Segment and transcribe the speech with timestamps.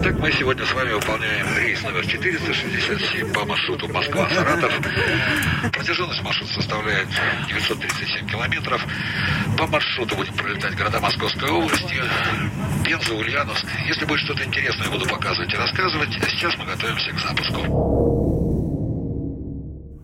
[0.00, 4.72] Итак, мы сегодня с вами выполняем рейс номер 467 по маршруту Москва-Саратов.
[5.72, 7.08] Протяженность маршрута составляет
[7.48, 8.80] 937 километров.
[9.58, 11.96] По маршруту будем пролетать города Московской области,
[12.84, 13.66] Пенза, Ульяновск.
[13.88, 16.16] Если будет что-то интересное, буду показывать и рассказывать.
[16.16, 17.66] А сейчас мы готовимся к запуску.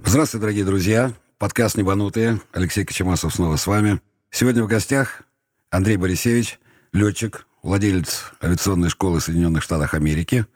[0.05, 1.13] Здравствуйте, дорогие друзья.
[1.39, 2.41] Подкаст «Небанутые».
[2.53, 4.01] Алексей Кочемасов снова с вами.
[4.33, 5.23] Сегодня в гостях
[5.71, 6.59] Андрей Борисевич,
[6.93, 10.47] летчик, владелец авиационной школы Соединенных Штатах Америки.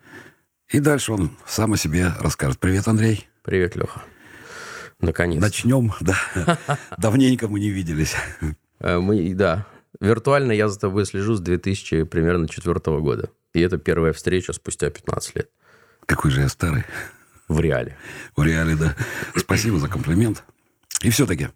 [0.68, 2.58] И дальше он сам о себе расскажет.
[2.60, 3.26] Привет, Андрей.
[3.42, 4.02] Привет, Леха.
[5.00, 5.40] Наконец.
[5.40, 6.18] Начнем, да.
[6.98, 8.14] Давненько мы не виделись.
[8.78, 9.66] Э, мы, да.
[10.00, 13.30] Виртуально я за тобой слежу с 2000 примерно четвертого года.
[13.54, 15.50] И это первая встреча спустя 15 лет.
[16.04, 16.84] Какой же я старый.
[17.48, 17.96] В реале.
[18.36, 18.94] В реале, да.
[19.34, 20.44] Спасибо за комплимент.
[21.00, 21.48] И все-таки,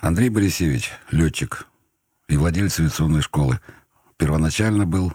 [0.00, 1.66] Андрей Борисевич, летчик
[2.28, 3.58] и владелец авиационной школы,
[4.22, 5.12] первоначально был...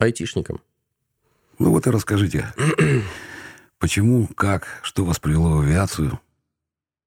[0.00, 0.60] Айтишником.
[1.60, 2.52] Ну вот и расскажите,
[3.78, 6.18] почему, как, что вас привело в авиацию?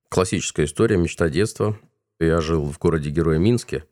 [0.07, 1.77] Классическая история, мечта детства.
[2.21, 3.83] Я жил в городе Героя Минске,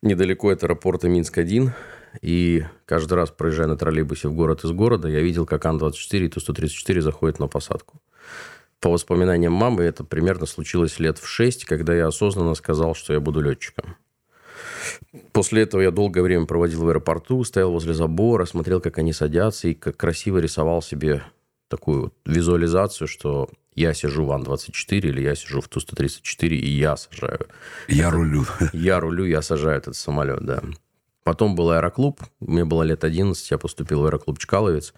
[0.00, 1.72] недалеко от аэропорта Минск-1.
[2.22, 6.28] И каждый раз, проезжая на троллейбусе в город из города, я видел, как Ан-24 и
[6.28, 8.00] Ту-134 заходят на посадку.
[8.78, 13.18] По воспоминаниям мамы, это примерно случилось лет в шесть, когда я осознанно сказал, что я
[13.18, 13.96] буду летчиком.
[15.32, 19.68] После этого я долгое время проводил в аэропорту, стоял возле забора, смотрел, как они садятся,
[19.68, 21.22] и как красиво рисовал себе
[21.68, 26.96] такую вот визуализацию, что я сижу в Ан-24 или я сижу в Ту-134, и я
[26.96, 27.46] сажаю.
[27.88, 28.44] Я это, рулю.
[28.72, 30.62] Я рулю, я сажаю этот самолет, да.
[31.24, 32.20] Потом был аэроклуб.
[32.40, 34.92] Мне было лет 11, я поступил в аэроклуб «Чкаловец».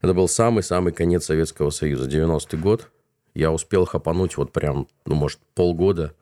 [0.00, 2.90] Это был самый-самый конец Советского Союза, 90-й год.
[3.34, 6.14] Я успел хапануть вот прям, ну, может, полгода,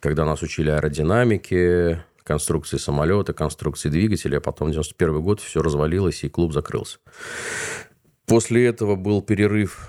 [0.00, 6.28] когда нас учили аэродинамике, конструкции самолета, конструкции двигателя, а потом 91 год все развалилось, и
[6.28, 6.98] клуб закрылся.
[8.26, 9.88] После этого был перерыв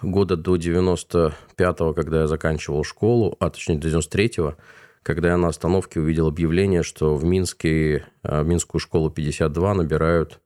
[0.00, 4.56] года до 95-го, когда я заканчивал школу, а точнее до 93-го,
[5.02, 10.40] когда я на остановке увидел объявление, что в Минске, э, в Минскую школу 52 набирают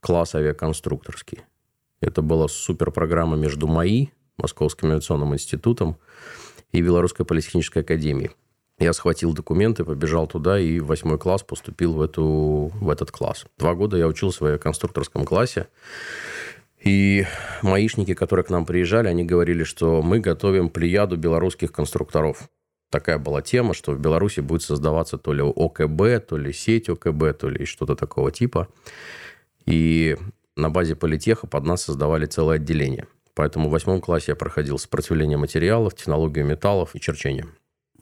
[0.00, 1.40] класс авиаконструкторский.
[2.02, 5.96] Это была суперпрограмма между МАИ, Московским авиационным институтом,
[6.72, 8.30] и Белорусской политехнической академией.
[8.80, 13.44] Я схватил документы, побежал туда и в восьмой класс поступил в, эту, в этот класс.
[13.58, 15.68] Два года я учился в авиаконструкторском классе.
[16.82, 17.26] И
[17.60, 22.48] маишники, которые к нам приезжали, они говорили, что мы готовим плеяду белорусских конструкторов.
[22.90, 27.38] Такая была тема, что в Беларуси будет создаваться то ли ОКБ, то ли сеть ОКБ,
[27.38, 28.68] то ли что-то такого типа.
[29.66, 30.16] И
[30.56, 33.06] на базе политеха под нас создавали целое отделение.
[33.34, 37.44] Поэтому в восьмом классе я проходил сопротивление материалов, технологию металлов и черчение.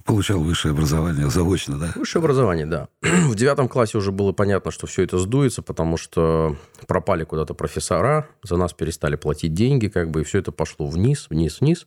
[0.09, 1.93] Получал высшее образование заочно, да?
[1.95, 2.89] Высшее образование, да.
[3.03, 8.27] В девятом классе уже было понятно, что все это сдуется, потому что пропали куда-то профессора,
[8.43, 11.87] за нас перестали платить деньги, как бы, и все это пошло вниз, вниз, вниз.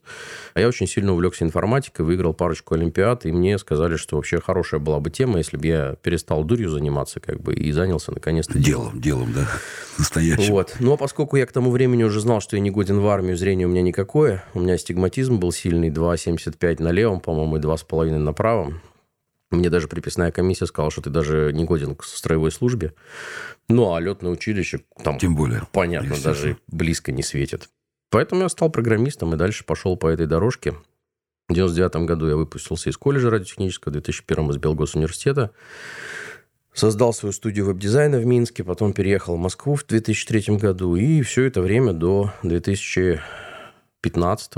[0.54, 4.78] А я очень сильно увлекся информатикой, выиграл парочку олимпиад, и мне сказали, что вообще хорошая
[4.78, 9.00] была бы тема, если бы я перестал дурью заниматься, как бы, и занялся наконец-то делом.
[9.00, 9.48] Делом, да,
[9.98, 10.52] настоящим.
[10.52, 10.76] Вот.
[10.78, 13.36] Ну, а поскольку я к тому времени уже знал, что я не годен в армию,
[13.36, 18.11] зрение у меня никакое, у меня астигматизм был сильный, 2,75 на левом, по-моему, и 2,5
[18.12, 18.74] Украины направо.
[19.50, 22.94] Мне даже приписная комиссия сказала, что ты даже не годен к строевой службе.
[23.68, 25.18] Ну, а летное училище там...
[25.18, 25.62] Тем более.
[25.72, 27.68] Понятно, даже близко не светит.
[28.10, 30.74] Поэтому я стал программистом и дальше пошел по этой дорожке.
[31.48, 35.50] В 99 году я выпустился из колледжа радиотехнического, в 2001 из Белгосуниверситета.
[36.72, 40.96] Создал свою студию веб-дизайна в Минске, потом переехал в Москву в 2003 году.
[40.96, 44.52] И все это время до 2015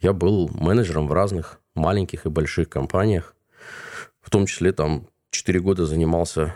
[0.00, 3.34] я был менеджером в разных маленьких и больших компаниях.
[4.20, 6.54] В том числе там 4 года занимался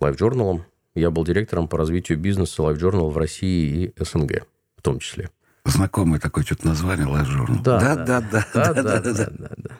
[0.00, 0.64] Live журналом.
[0.94, 4.46] Я был директором по развитию бизнеса Live журнал в России и СНГ
[4.80, 5.30] в том числе.
[5.66, 7.62] Знакомое такое что-то название Live журнал.
[7.62, 9.70] Да, да, да, да, да, да, да, да, да.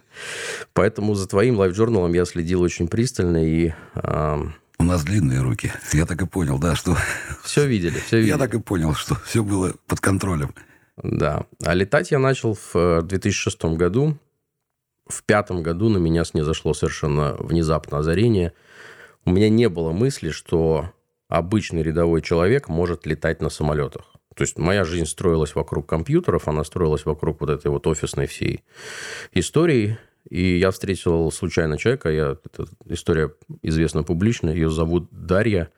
[0.75, 3.73] Поэтому за твоим Live журналом я следил очень пристально и...
[3.95, 5.73] У нас длинные руки.
[5.93, 6.97] Я так и понял, да, что...
[7.43, 8.33] Все видели, все видели.
[8.33, 10.55] Я так и понял, что все было под контролем.
[11.03, 11.45] Да.
[11.65, 14.19] А летать я начал в 2006 э, году
[15.11, 18.53] в пятом году на меня снизошло совершенно внезапно озарение.
[19.25, 20.91] У меня не было мысли, что
[21.29, 24.13] обычный рядовой человек может летать на самолетах.
[24.35, 28.65] То есть моя жизнь строилась вокруг компьютеров, она строилась вокруг вот этой вот офисной всей
[29.33, 29.99] истории.
[30.29, 35.71] И я встретил случайно человека, я, эта история известна публично, ее зовут Дарья.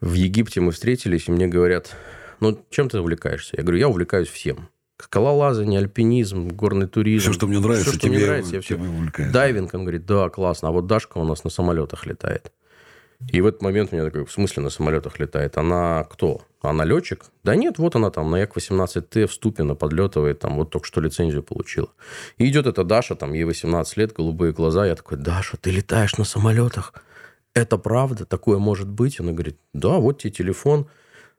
[0.00, 1.96] В Египте мы встретились, и мне говорят,
[2.40, 3.56] ну, чем ты увлекаешься?
[3.56, 4.68] Я говорю, я увлекаюсь всем
[5.02, 7.24] скалолазание, альпинизм, горный туризм.
[7.24, 8.78] Все, что мне нравится, все, что тебе, мне нравится, я все.
[9.32, 10.68] Дайвинг, он говорит, да, классно.
[10.68, 12.52] А вот Дашка у нас на самолетах летает.
[13.30, 15.56] И в этот момент у меня такой, в смысле на самолетах летает?
[15.56, 16.42] Она кто?
[16.60, 17.24] Она летчик?
[17.44, 21.42] Да нет, вот она там на Як-18Т в Ступино подлетывает, там вот только что лицензию
[21.42, 21.88] получила.
[22.38, 24.86] И идет эта Даша, там ей 18 лет, голубые глаза.
[24.86, 26.94] Я такой, Даша, ты летаешь на самолетах?
[27.54, 28.24] Это правда?
[28.24, 29.20] Такое может быть?
[29.20, 30.86] Она говорит, да, вот тебе телефон.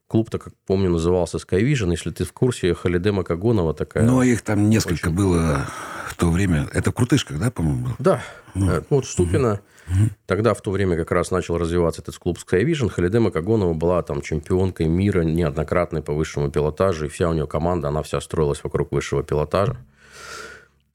[0.08, 1.92] Клуб-то, как помню, назывался Skyvision.
[1.92, 4.04] Если ты в курсе, Халиде Макагонова такая.
[4.04, 5.16] Ну, а их там несколько очень...
[5.16, 5.66] было
[6.08, 6.68] в то время.
[6.74, 7.88] Это в Крутышках, да, по-моему?
[7.88, 7.94] Был?
[8.00, 8.22] Да.
[8.54, 8.84] Ну.
[8.90, 9.62] Вот Ступина.
[9.88, 10.10] Угу.
[10.28, 12.90] Тогда в то время как раз начал развиваться этот клуб Skyvision.
[12.90, 17.06] Халиде Макагонова была там чемпионкой мира неоднократной по высшему пилотажу.
[17.06, 19.78] И вся у нее команда, она вся строилась вокруг высшего пилотажа.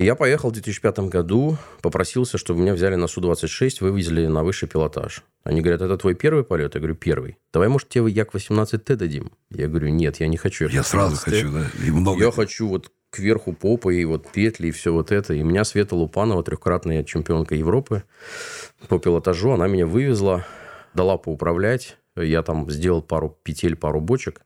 [0.00, 5.24] Я поехал в 2005 году, попросился, чтобы меня взяли на Су-26, вывезли на высший пилотаж.
[5.42, 6.76] Они говорят, это твой первый полет?
[6.76, 7.36] Я говорю, первый.
[7.52, 9.32] Давай, может, тебе Як-18Т дадим?
[9.50, 10.68] Я говорю, нет, я не хочу.
[10.68, 12.22] Я сразу хочу, да, и много.
[12.24, 15.34] Я хочу вот кверху попы и вот петли и все вот это.
[15.34, 18.04] И меня Света Лупанова, трехкратная чемпионка Европы
[18.86, 20.46] по пилотажу, она меня вывезла,
[20.94, 21.96] дала поуправлять.
[22.14, 24.42] Я там сделал пару петель, пару бочек,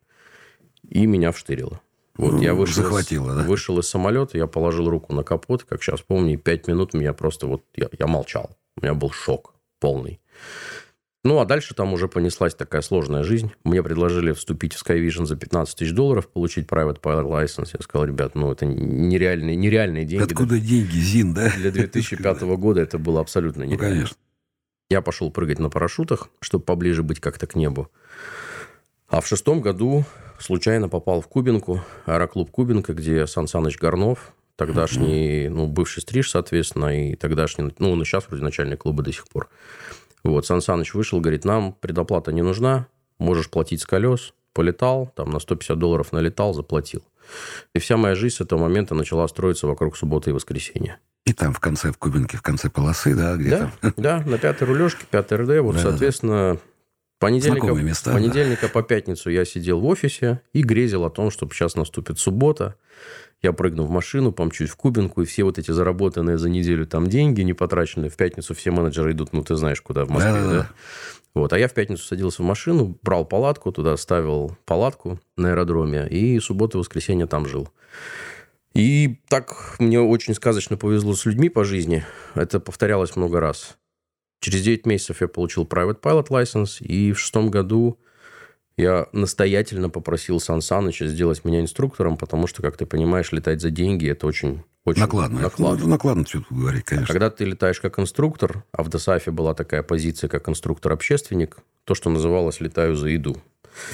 [0.89, 1.83] и меня вштырило.
[2.17, 3.43] Вот ну, я вышел, захватило, из, да?
[3.45, 7.13] вышел из самолета, я положил руку на капот, как сейчас помню, и пять минут меня
[7.15, 7.65] просто вот...
[7.75, 8.57] Я, я молчал.
[8.77, 10.21] У меня был шок полный.
[11.25, 13.53] Ну, а дальше там уже понеслась такая сложная жизнь.
[13.63, 17.71] Мне предложили вступить в Skyvision за 15 тысяч долларов, получить private pilot license.
[17.75, 20.25] Я сказал, ребят, ну, это нереальные, нереальные деньги.
[20.25, 20.61] Откуда да?
[20.61, 21.53] деньги, Зин, да?
[21.57, 23.89] Для 2005 года это было абсолютно нереально.
[23.89, 24.17] Ну, конечно.
[24.91, 27.89] Я пошел прыгать на парашютах, чтобы поближе быть как-то к небу.
[29.09, 30.05] А в шестом году
[30.43, 37.11] случайно попал в Кубинку, аэроклуб Кубинка, где Сан Саныч Горнов, тогдашний, ну, бывший стриж, соответственно,
[37.11, 39.49] и тогдашний, ну, он и сейчас вроде начальник клуба до сих пор.
[40.25, 42.87] Вот, Сан Саныч вышел, говорит, нам предоплата не нужна,
[43.19, 44.35] можешь платить с колес.
[44.53, 47.03] Полетал, там на 150 долларов налетал, заплатил.
[47.75, 50.99] И вся моя жизнь с этого момента начала строиться вокруг субботы и воскресенья.
[51.25, 53.73] И там в конце, в Кубинке, в конце полосы, да, где-то?
[53.81, 55.63] Да, да, на пятой рулежке, пятый РД.
[55.63, 56.59] Вот, да, соответственно,
[57.23, 58.69] понедельника, места, понедельника да.
[58.69, 62.77] по пятницу я сидел в офисе и грезил о том, что сейчас наступит суббота,
[63.43, 67.09] я прыгну в машину, помчусь в Кубинку, и все вот эти заработанные за неделю там
[67.09, 70.51] деньги, не потраченные, в пятницу все менеджеры идут, ну, ты знаешь, куда, в Москве, да?
[70.51, 70.71] да?
[71.35, 71.53] Вот.
[71.53, 76.39] А я в пятницу садился в машину, брал палатку, туда ставил палатку на аэродроме, и
[76.41, 77.69] субботу и воскресенье там жил.
[78.75, 82.05] И так мне очень сказочно повезло с людьми по жизни.
[82.35, 83.77] Это повторялось много раз.
[84.43, 88.01] Через 9 месяцев я получил private pilot license, и в шестом году
[88.77, 93.71] я настоятельно попросил Сан Саныча сделать меня инструктором, потому что, как ты понимаешь, летать за
[93.71, 95.43] деньги– это очень, очень накладно.
[95.43, 97.07] Накладно, ну, накладно что тут говорить, конечно.
[97.09, 101.95] А когда ты летаешь как инструктор, а в ДОСАФе была такая позиция, как инструктор-общественник, то,
[101.95, 103.41] что называлось «летаю за еду».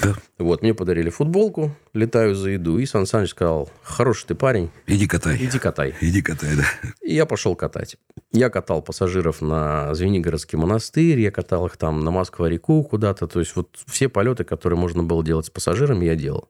[0.01, 0.15] Да.
[0.37, 4.69] Вот, мне подарили футболку, летаю за еду, и Сан Саныч сказал, хороший ты парень.
[4.87, 5.37] Иди катай.
[5.37, 5.95] Иди катай.
[6.01, 6.65] Иди катай, да.
[7.01, 7.97] И я пошел катать.
[8.31, 13.27] Я катал пассажиров на Звенигородский монастырь, я катал их там на Москва-реку куда-то.
[13.27, 16.49] То есть, вот все полеты, которые можно было делать с пассажирами, я делал.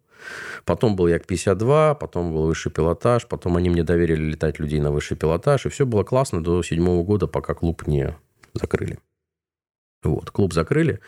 [0.65, 5.17] Потом был Як-52, потом был высший пилотаж, потом они мне доверили летать людей на высший
[5.17, 8.15] пилотаж, и все было классно до седьмого года, пока клуб не
[8.53, 8.99] закрыли.
[10.01, 11.01] Вот, клуб закрыли,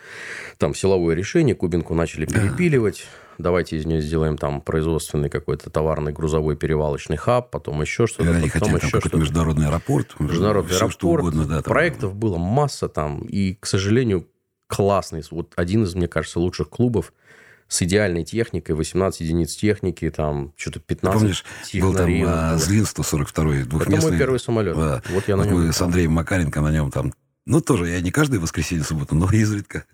[0.58, 3.06] там силовое решение, Кубинку начали перепиливать,
[3.38, 8.30] давайте из нее сделаем там производственный какой-то товарный грузовой перевалочный хаб, потом еще что-то.
[8.30, 10.14] Они потом хотят еще какой-то международный аэропорт.
[10.18, 10.94] Международный все, аэропорт.
[10.94, 11.72] Что угодно, да, там...
[11.72, 14.28] Проектов было масса там, и, к сожалению,
[14.66, 17.14] классный, вот один из, мне кажется, лучших клубов
[17.68, 21.44] с идеальной техникой, 18 единиц техники, там что-то 15 Помнишь,
[21.80, 23.96] был там а, Злин 142 двухместный.
[23.96, 24.76] Это мой первый самолет.
[24.76, 25.02] Да.
[25.08, 25.54] Вот я на нем...
[25.54, 27.14] Мы с Андреем Макаренко на нем там
[27.44, 29.84] ну, тоже я не каждое воскресенье, субботу, но изредка.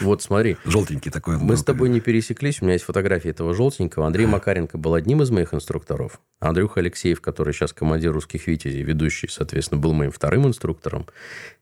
[0.00, 0.56] Вот смотри.
[0.64, 1.36] Желтенький такой.
[1.36, 2.62] Мы с тобой не пересеклись.
[2.62, 4.06] У меня есть фотография этого желтенького.
[4.06, 6.20] Андрей Макаренко был одним из моих инструкторов.
[6.38, 11.08] Андрюха Алексеев, который сейчас командир русских витязей, ведущий, соответственно, был моим вторым инструктором.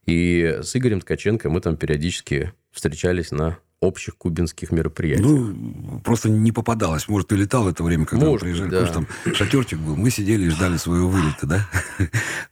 [0.04, 5.22] И с Игорем Ткаченко мы там периодически встречались на общих кубинских мероприятий.
[5.22, 7.08] Ну, просто не попадалось.
[7.08, 8.70] Может, ты летал в это время, когда Может, мы приезжали.
[8.70, 8.80] Да.
[8.86, 9.96] Потому что там шатерчик был.
[9.96, 11.68] Мы сидели и ждали своего вылета, да?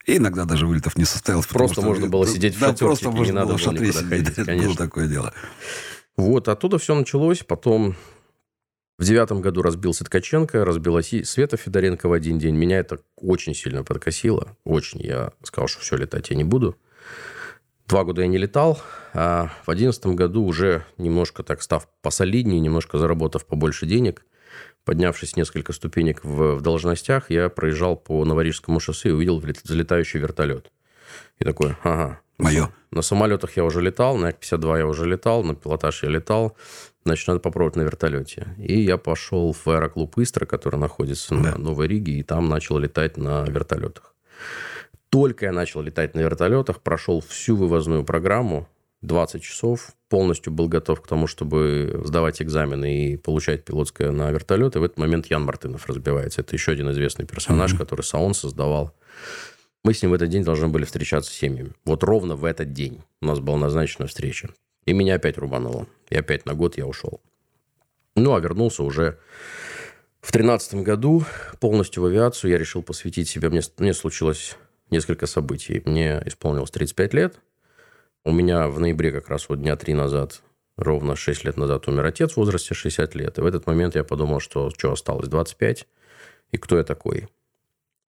[0.06, 1.46] И иногда даже вылетов не состоялось.
[1.46, 4.08] Просто можно было сидеть в шатерчике, просто не надо было никуда сидеть.
[4.08, 4.68] ходить, конечно.
[4.68, 5.34] Было такое дело.
[6.16, 7.44] Вот, оттуда все началось.
[7.44, 7.94] Потом
[8.98, 12.56] в девятом году разбился Ткаченко, разбилась Света Федоренко в один день.
[12.56, 14.56] Меня это очень сильно подкосило.
[14.64, 15.00] Очень.
[15.02, 16.76] Я сказал, что все, летать я не буду.
[17.88, 18.78] Два года я не летал,
[19.14, 24.26] а в одиннадцатом году уже немножко так став посолиднее, немножко заработав побольше денег,
[24.84, 30.70] поднявшись несколько ступенек в, в должностях, я проезжал по Новорижскому шоссе и увидел взлетающий вертолет.
[31.38, 32.20] И такой, ага.
[32.36, 32.68] Мое.
[32.90, 36.56] На самолетах я уже летал, на Як-52 я уже летал, на пилотаж я летал.
[37.04, 38.54] Значит, надо попробовать на вертолете.
[38.58, 41.40] И я пошел в аэроклуб Истра, который находится да.
[41.40, 44.14] на Новой Риге, и там начал летать на вертолетах.
[45.10, 48.68] Только я начал летать на вертолетах, прошел всю вывозную программу,
[49.02, 54.74] 20 часов, полностью был готов к тому, чтобы сдавать экзамены и получать пилотское на вертолет.
[54.74, 56.40] И в этот момент Ян Мартынов разбивается.
[56.40, 57.78] Это еще один известный персонаж, mm-hmm.
[57.78, 58.92] который Саон создавал.
[59.84, 61.72] Мы с ним в этот день должны были встречаться с семьями.
[61.84, 64.50] Вот ровно в этот день у нас была назначена встреча.
[64.84, 65.86] И меня опять рубануло.
[66.10, 67.20] И опять на год я ушел.
[68.16, 69.18] Ну, а вернулся уже
[70.20, 71.24] в тринадцатом году
[71.60, 72.50] полностью в авиацию.
[72.50, 73.48] Я решил посвятить себя.
[73.48, 74.56] Мне, мне случилось
[74.90, 75.82] несколько событий.
[75.84, 77.40] Мне исполнилось 35 лет.
[78.24, 80.42] У меня в ноябре как раз вот дня три назад,
[80.76, 83.38] ровно 6 лет назад умер отец в возрасте 60 лет.
[83.38, 85.86] И в этот момент я подумал, что что осталось, 25?
[86.52, 87.28] И кто я такой?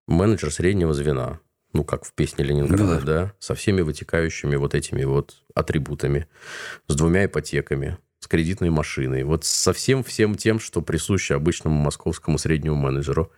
[0.07, 1.39] Менеджер среднего звена.
[1.71, 3.05] Ну, как в песне Ленинграда, да.
[3.05, 3.33] да?
[3.39, 6.27] Со всеми вытекающими вот этими вот атрибутами.
[6.87, 9.23] С двумя ипотеками с кредитной машиной.
[9.23, 13.31] Вот со всем всем тем, что присуще обычному московскому среднему менеджеру.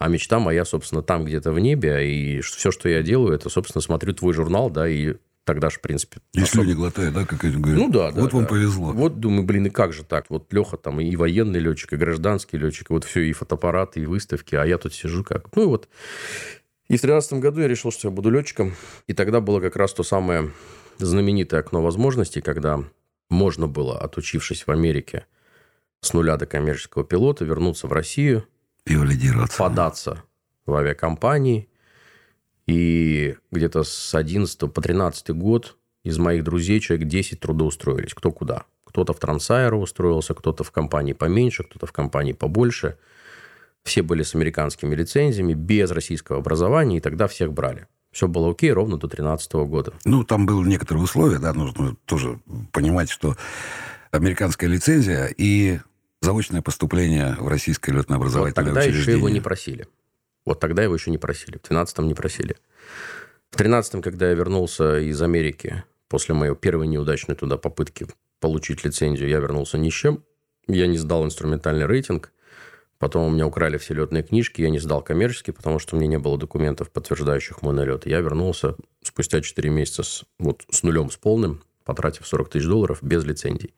[0.00, 2.10] А мечта моя, собственно, там где-то в небе.
[2.10, 5.82] И все, что я делаю, это, собственно, смотрю твой журнал, да, и тогда же, в
[5.82, 6.22] принципе...
[6.32, 6.64] И особо...
[6.64, 7.78] слюни глотает, да, как эти говорят?
[7.78, 8.22] Ну, да, да.
[8.22, 8.48] Вот да, вам да.
[8.48, 8.92] повезло.
[8.92, 10.24] Вот, думаю, блин, и как же так?
[10.30, 14.06] Вот Леха там и военный летчик, и гражданский летчик, и вот все, и фотоаппараты, и
[14.06, 15.54] выставки, а я тут сижу как...
[15.54, 15.90] Ну, и вот...
[16.88, 18.74] И в 2013 году я решил, что я буду летчиком.
[19.06, 20.50] И тогда было как раз то самое
[20.96, 22.82] знаменитое окно возможностей, когда
[23.28, 25.26] можно было, отучившись в Америке
[26.00, 28.46] с нуля до коммерческого пилота, вернуться в Россию,
[28.90, 29.58] и валидироваться.
[29.58, 30.22] податься
[30.66, 31.68] в авиакомпании.
[32.66, 38.14] И где-то с 11 по 13 год из моих друзей человек 10 трудоустроились.
[38.14, 38.64] Кто куда.
[38.84, 42.96] Кто-то в Трансайро устроился, кто-то в компании поменьше, кто-то в компании побольше.
[43.84, 47.86] Все были с американскими лицензиями, без российского образования, и тогда всех брали.
[48.12, 49.92] Все было окей ровно до 2013 года.
[50.04, 52.40] Ну, там было некоторые условия, да, нужно тоже
[52.72, 53.36] понимать, что
[54.10, 55.78] американская лицензия и
[56.20, 59.00] заочное поступление в российское летно-образовательное вот тогда учреждение.
[59.00, 59.88] еще его не просили.
[60.44, 61.58] Вот тогда его еще не просили.
[61.58, 62.56] В 2013 не просили.
[63.50, 68.06] В 2013 когда я вернулся из Америки после моей первой неудачной туда попытки
[68.40, 70.24] получить лицензию, я вернулся ни с чем.
[70.66, 72.32] Я не сдал инструментальный рейтинг.
[72.98, 76.08] Потом у меня украли все летные книжки, я не сдал коммерческий, потому что у меня
[76.10, 78.04] не было документов, подтверждающих мой налет.
[78.04, 82.98] Я вернулся спустя 4 месяца с, вот, с нулем, с полным, потратив 40 тысяч долларов
[83.02, 83.74] без лицензий.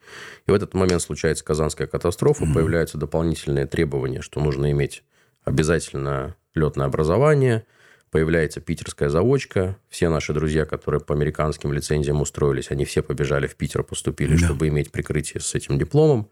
[0.46, 2.54] И в этот момент случается казанская катастрофа, mm-hmm.
[2.54, 5.04] появляются дополнительные требования, что нужно иметь
[5.44, 7.64] обязательно летное образование,
[8.10, 9.76] появляется питерская заочка.
[9.88, 14.46] Все наши друзья, которые по американским лицензиям устроились, они все побежали в Питер, поступили, да.
[14.46, 16.28] чтобы иметь прикрытие с этим дипломом.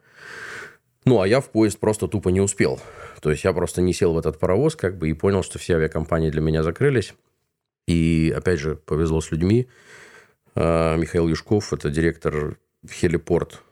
[1.06, 2.78] Ну, а я в поезд просто тупо не успел.
[3.22, 5.76] То есть я просто не сел в этот паровоз, как бы, и понял, что все
[5.76, 7.14] авиакомпании для меня закрылись.
[7.88, 9.68] И, опять же, повезло с людьми.
[10.62, 13.62] А, Михаил Юшков, это директор Хелипорт.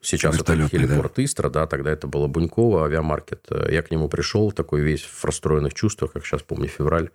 [0.00, 1.24] Сейчас это Хелипорт да.
[1.24, 3.46] Истра, да, тогда это было Бунькова, авиамаркет.
[3.70, 7.10] Я к нему пришел, такой весь в расстроенных чувствах, как сейчас помню, февраль.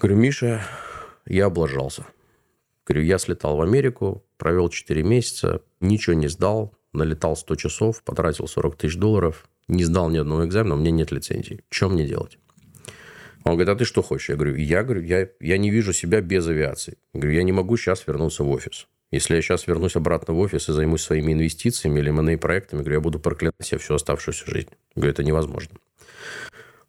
[0.00, 0.62] Говорю, Миша,
[1.26, 2.06] я облажался.
[2.86, 8.48] Говорю, я слетал в Америку, провел 4 месяца, ничего не сдал, налетал 100 часов, потратил
[8.48, 11.62] 40 тысяч долларов, не сдал ни одного экзамена, у меня нет лицензии.
[11.68, 12.38] Что мне делать?
[13.46, 14.28] Он говорит, а ты что хочешь?
[14.28, 16.98] Я говорю, я, говорю, я, я не вижу себя без авиации.
[17.14, 18.88] Я говорю, я не могу сейчас вернуться в офис.
[19.12, 23.00] Если я сейчас вернусь обратно в офис и займусь своими инвестициями или M&A-проектами, говорю, я
[23.00, 24.70] буду проклинать себя всю оставшуюся жизнь.
[24.96, 25.76] Я говорю, это невозможно.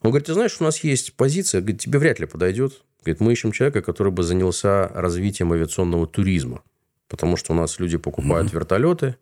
[0.02, 2.82] Он говорит, ты знаешь, у нас есть позиция, говорит, тебе вряд ли подойдет.
[3.04, 6.64] Говорит, мы ищем человека, который бы занялся развитием авиационного туризма.
[7.08, 8.56] Потому что у нас люди покупают mm-hmm.
[8.56, 9.16] вертолеты,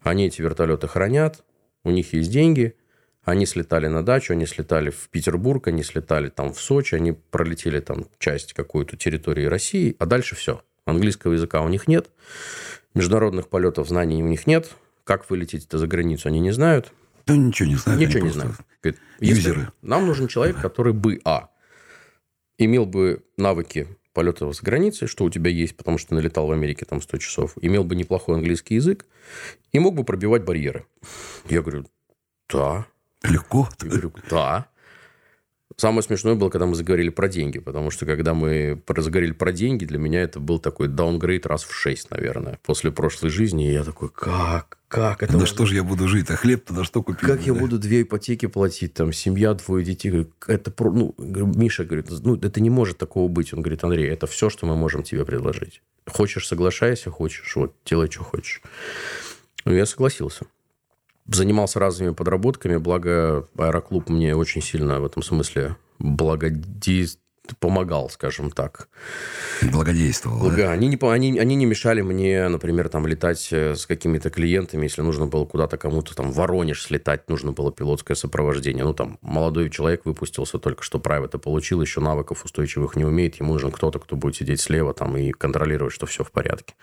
[0.00, 1.44] они эти вертолеты хранят,
[1.84, 2.76] у них есть деньги,
[3.24, 7.80] они слетали на дачу, они слетали в Петербург, они слетали там в Сочи, они пролетели
[7.80, 10.62] там часть какую-то территории России, а дальше все.
[10.84, 12.10] Английского языка у них нет,
[12.94, 14.70] международных полетов знаний у них нет,
[15.04, 16.92] как вылететь-то за границу они не знают.
[17.26, 18.00] Да ничего не знают.
[18.00, 18.56] Ничего не знают.
[18.82, 19.68] Говорит, Юзеры.
[19.82, 21.50] Нам нужен человек, который бы, а,
[22.58, 26.52] имел бы навыки полетов за границей, что у тебя есть, потому что ты налетал в
[26.52, 29.06] Америке там 100 часов, имел бы неплохой английский язык
[29.72, 30.84] и мог бы пробивать барьеры.
[31.48, 31.86] Я говорю,
[32.50, 32.86] да.
[33.24, 33.68] Легко?
[33.82, 34.66] Я говорю, да.
[35.76, 39.84] Самое смешное было, когда мы заговорили про деньги, потому что когда мы заговорили про деньги,
[39.84, 43.68] для меня это был такой даунгрейд раз в шесть, наверное, после прошлой жизни.
[43.68, 44.78] И я такой, как?
[44.88, 45.36] Как это?
[45.36, 46.30] На что же я буду жить?
[46.30, 47.26] А хлеб-то на что купить?
[47.26, 47.44] Как да?
[47.46, 48.94] я буду две ипотеки платить?
[48.94, 50.28] Там семья, двое детей.
[50.46, 53.54] Это ну, Миша говорит, ну, это не может такого быть.
[53.54, 55.80] Он говорит, Андрей, это все, что мы можем тебе предложить.
[56.06, 58.60] Хочешь, соглашайся, хочешь, вот, делай, что хочешь.
[59.64, 60.44] Ну, я согласился
[61.34, 67.06] занимался разными подработками, благо аэроклуб мне очень сильно в этом смысле благоди...
[67.58, 68.88] помогал, скажем так.
[69.62, 70.38] Благодействовал.
[70.38, 70.56] Благо...
[70.56, 70.72] Да?
[70.72, 75.02] Они, не, они, они не мешали мне, например, там летать э, с какими-то клиентами, если
[75.02, 78.84] нужно было куда-то кому-то там в Воронеж слетать, нужно было пилотское сопровождение.
[78.84, 83.52] Ну, там, молодой человек выпустился только что прайвета получил, еще навыков устойчивых не умеет, ему
[83.54, 86.74] нужен кто-то, кто будет сидеть слева там и контролировать, что все в порядке.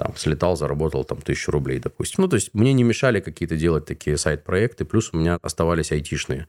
[0.00, 2.22] Там, слетал, заработал там тысячу рублей, допустим.
[2.22, 6.48] Ну, то есть, мне не мешали какие-то делать такие сайт-проекты, плюс у меня оставались айтишные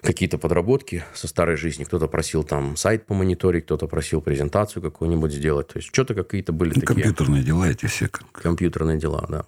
[0.00, 1.82] какие-то подработки со старой жизни.
[1.82, 5.66] Кто-то просил там сайт по мониторить, кто-то просил презентацию какую-нибудь сделать.
[5.66, 7.02] То есть что-то какие-то были ну, такие...
[7.02, 8.08] Компьютерные дела эти все.
[8.30, 9.44] Компьютерные дела, да.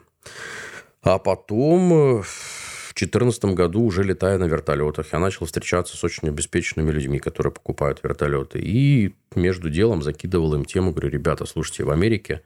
[1.03, 6.27] А потом э, в 2014 году, уже летая на вертолетах, я начал встречаться с очень
[6.27, 8.59] обеспеченными людьми, которые покупают вертолеты.
[8.61, 12.43] И между делом закидывал им тему, говорю, ребята, слушайте, в Америке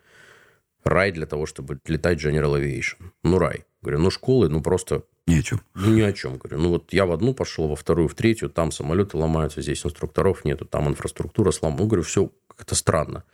[0.85, 3.11] рай для того, чтобы летать General Aviation.
[3.23, 3.65] Ну, рай.
[3.83, 5.61] Говорю, ну, школы, ну, просто ни о чем.
[5.75, 6.59] Ну, ни о чем, говорю.
[6.59, 10.45] Ну, вот я в одну пошел, во вторую, в третью, там самолеты ломаются, здесь инструкторов
[10.45, 11.83] нету, там инфраструктура сломана.
[11.83, 13.25] Ну, говорю, все как-то странно.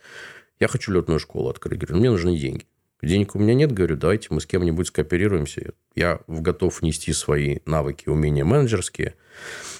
[0.59, 1.79] Я хочу летную школу открыть.
[1.79, 2.65] Говорю, мне нужны деньги.
[3.01, 5.73] Денег у меня нет, говорю, давайте мы с кем-нибудь скооперируемся.
[5.95, 9.15] Я готов нести свои навыки, умения менеджерские.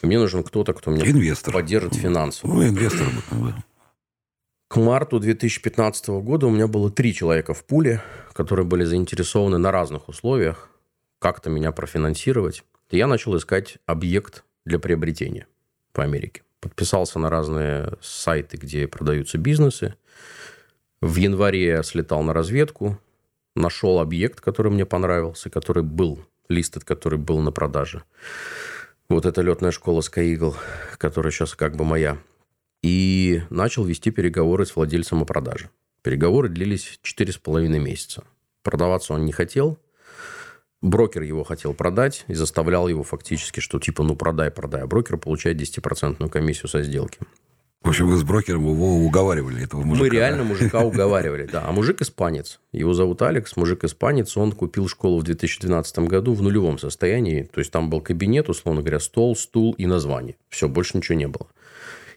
[0.02, 1.54] Мне нужен кто-то, кто меня инвестор.
[1.54, 2.54] поддержит финансово.
[2.54, 3.08] Ну, инвестор.
[4.72, 8.02] К марту 2015 года у меня было три человека в пуле,
[8.32, 10.70] которые были заинтересованы на разных условиях
[11.20, 12.64] как-то меня профинансировать.
[12.90, 15.48] И я начал искать объект для приобретения
[15.92, 16.44] по Америке.
[16.62, 19.96] Подписался на разные сайты, где продаются бизнесы.
[21.02, 22.98] В январе я слетал на разведку,
[23.58, 28.04] нашел объект, который мне понравился, который был листед, который был на продаже.
[29.10, 30.56] Вот это летная школа Sky Eagle,
[30.98, 32.20] которая сейчас как бы моя.
[32.82, 35.70] И начал вести переговоры с владельцем о продаже.
[36.02, 38.24] Переговоры длились 4,5 месяца.
[38.64, 39.78] Продаваться он не хотел–
[40.82, 44.84] брокер его хотел продать и заставлял его фактически, что типа, ну, продай, продай.
[44.84, 47.20] А брокер получает 10% комиссию со сделки.
[47.84, 50.04] В общем, вы с брокером его уговаривали, этого мужика.
[50.04, 51.64] Мы реально мужика уговаривали, да.
[51.66, 52.60] А мужик испанец.
[52.72, 54.38] Его зовут Алекс, мужик испанец.
[54.38, 57.50] Он купил школу в 2012 году в нулевом состоянии.
[57.52, 60.36] То есть, там был кабинет, условно говоря, стол, стул и название.
[60.50, 61.48] Все, больше ничего не было.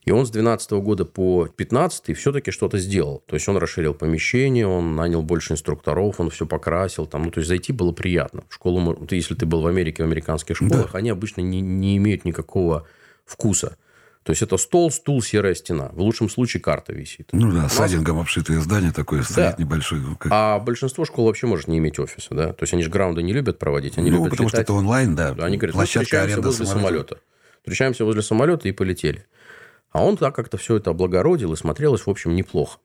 [0.04, 3.22] И он с 2012 года по 2015 все-таки что-то сделал.
[3.26, 7.06] То есть он расширил помещение, он нанял больше инструкторов, он все покрасил.
[7.06, 8.44] Там, ну, то есть зайти было приятно.
[8.48, 10.98] В школу, если ты был в Америке, в американских школах, да.
[10.98, 12.86] они обычно не, не имеют никакого
[13.24, 13.78] вкуса.
[14.24, 15.90] То есть это стол, стул, серая стена.
[15.92, 17.28] В лучшем случае карта висит.
[17.32, 17.74] Ну да, нас...
[17.74, 19.62] сайдингом обшитое здание такое стоит да.
[19.62, 20.00] небольшой.
[20.18, 20.32] Как...
[20.32, 22.52] А большинство школ вообще может не иметь офиса, да?
[22.54, 24.64] То есть они же граунды не любят проводить, они ну, любят потому летать.
[24.66, 25.34] что это онлайн, да.
[25.40, 26.88] Они говорят, Площадка ну, встречаемся возле самолета.
[26.88, 27.18] самолета.
[27.60, 29.26] Встречаемся возле самолета и полетели.
[29.94, 32.80] А он так как-то все это облагородил и смотрелось, в общем, неплохо.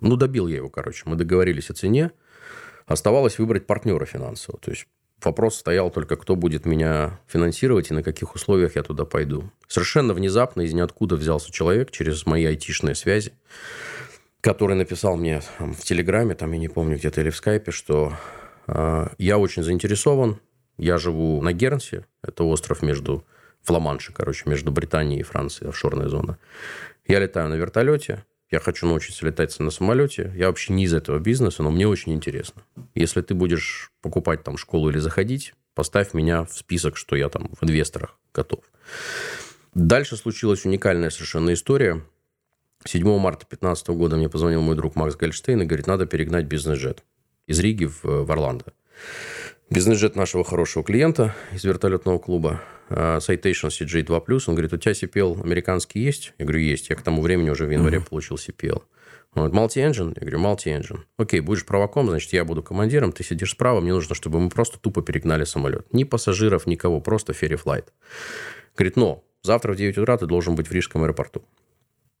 [0.00, 1.04] Ну, добил я его, короче.
[1.06, 2.10] Мы договорились о цене.
[2.86, 4.60] Оставалось выбрать партнера финансового.
[4.60, 4.88] То есть
[5.22, 9.52] вопрос стоял только, кто будет меня финансировать и на каких условиях я туда пойду.
[9.68, 13.32] Совершенно внезапно из ниоткуда взялся человек через мои айтишные связи,
[14.40, 18.12] который написал мне в Телеграме, там, я не помню, где-то или в Скайпе, что
[18.66, 20.40] э, я очень заинтересован,
[20.78, 23.24] я живу на Гернсе, это остров между
[23.62, 26.38] в короче, между Британией и Францией, офшорная зона.
[27.06, 30.32] Я летаю на вертолете, я хочу научиться летать на самолете.
[30.34, 32.62] Я вообще не из этого бизнеса, но мне очень интересно.
[32.94, 37.50] Если ты будешь покупать там школу или заходить, поставь меня в список, что я там
[37.60, 38.60] в инвесторах готов.
[39.74, 42.02] Дальше случилась уникальная совершенно история.
[42.84, 47.04] 7 марта 2015 года мне позвонил мой друг Макс Гольштейн и говорит, надо перегнать бизнес-джет
[47.46, 48.72] из Риги в, в Орландо.
[49.70, 52.62] Бизнес-джет нашего хорошего клиента из вертолетного клуба.
[52.88, 54.40] Э, Citation CJ2+.
[54.46, 56.32] Он говорит, у тебя CPL американский есть?
[56.38, 56.88] Я говорю, есть.
[56.88, 58.08] Я к тому времени уже в январе uh-huh.
[58.08, 58.82] получил CPL.
[59.34, 60.14] Он говорит, multi-engine?
[60.18, 61.00] Я говорю, multi-engine.
[61.18, 64.78] Окей, будешь праваком, значит, я буду командиром, ты сидишь справа, мне нужно, чтобы мы просто
[64.78, 65.86] тупо перегнали самолет.
[65.92, 67.84] Ни пассажиров, никого, просто ferry flight.
[68.74, 71.44] Говорит, но завтра в 9 утра ты должен быть в Рижском аэропорту.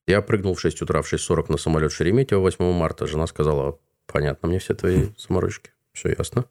[0.06, 3.06] Я прыгнул в 6 утра, в 6.40 на самолет Шереметьево 8 марта.
[3.06, 5.70] Жена сказала, понятно мне все твои заморочки.
[5.98, 6.44] Все ясно.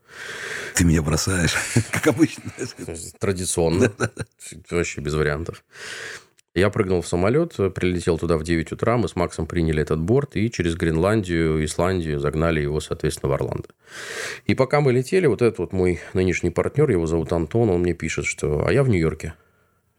[0.75, 1.55] Ты меня бросаешь,
[1.91, 2.51] как обычно.
[3.17, 3.93] Традиционно.
[4.69, 5.63] Вообще без вариантов.
[6.53, 10.35] Я прыгнул в самолет, прилетел туда в 9 утра, мы с Максом приняли этот борт
[10.35, 13.69] и через Гренландию, Исландию загнали его, соответственно, в Орландо.
[14.47, 17.93] И пока мы летели, вот этот вот мой нынешний партнер, его зовут Антон, он мне
[17.93, 19.35] пишет, что «А я в Нью-Йорке».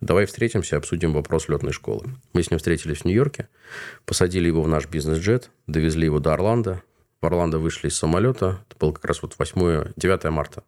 [0.01, 2.05] Давай встретимся, обсудим вопрос летной школы.
[2.35, 3.49] Мы с ним встретились в Нью-Йорке,
[4.05, 6.83] посадили его в наш бизнес-джет, довезли его до Орландо,
[7.21, 8.65] в Орландо вышли из самолета.
[8.69, 10.63] Это было как раз вот 8 9 марта.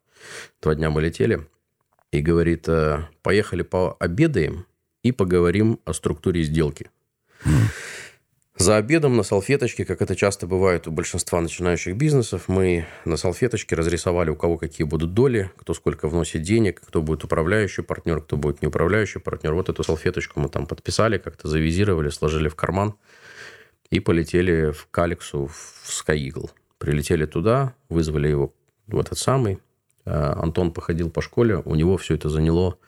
[0.61, 1.47] Два дня мы летели.
[2.11, 4.67] И говорит, «Э, поехали пообедаем
[5.03, 6.91] и поговорим о структуре сделки.
[8.57, 13.75] За обедом на салфеточке, как это часто бывает у большинства начинающих бизнесов, мы на салфеточке
[13.75, 18.37] разрисовали, у кого какие будут доли, кто сколько вносит денег, кто будет управляющий партнер, кто
[18.37, 19.55] будет неуправляющий партнер.
[19.55, 22.97] Вот эту салфеточку мы там подписали, как-то завизировали, сложили в карман
[23.91, 26.51] и полетели в Каликсу в Eagle.
[26.79, 28.55] Прилетели туда, вызвали его
[28.87, 29.59] в этот самый.
[30.05, 32.79] А, Антон походил по школе, у него все это заняло,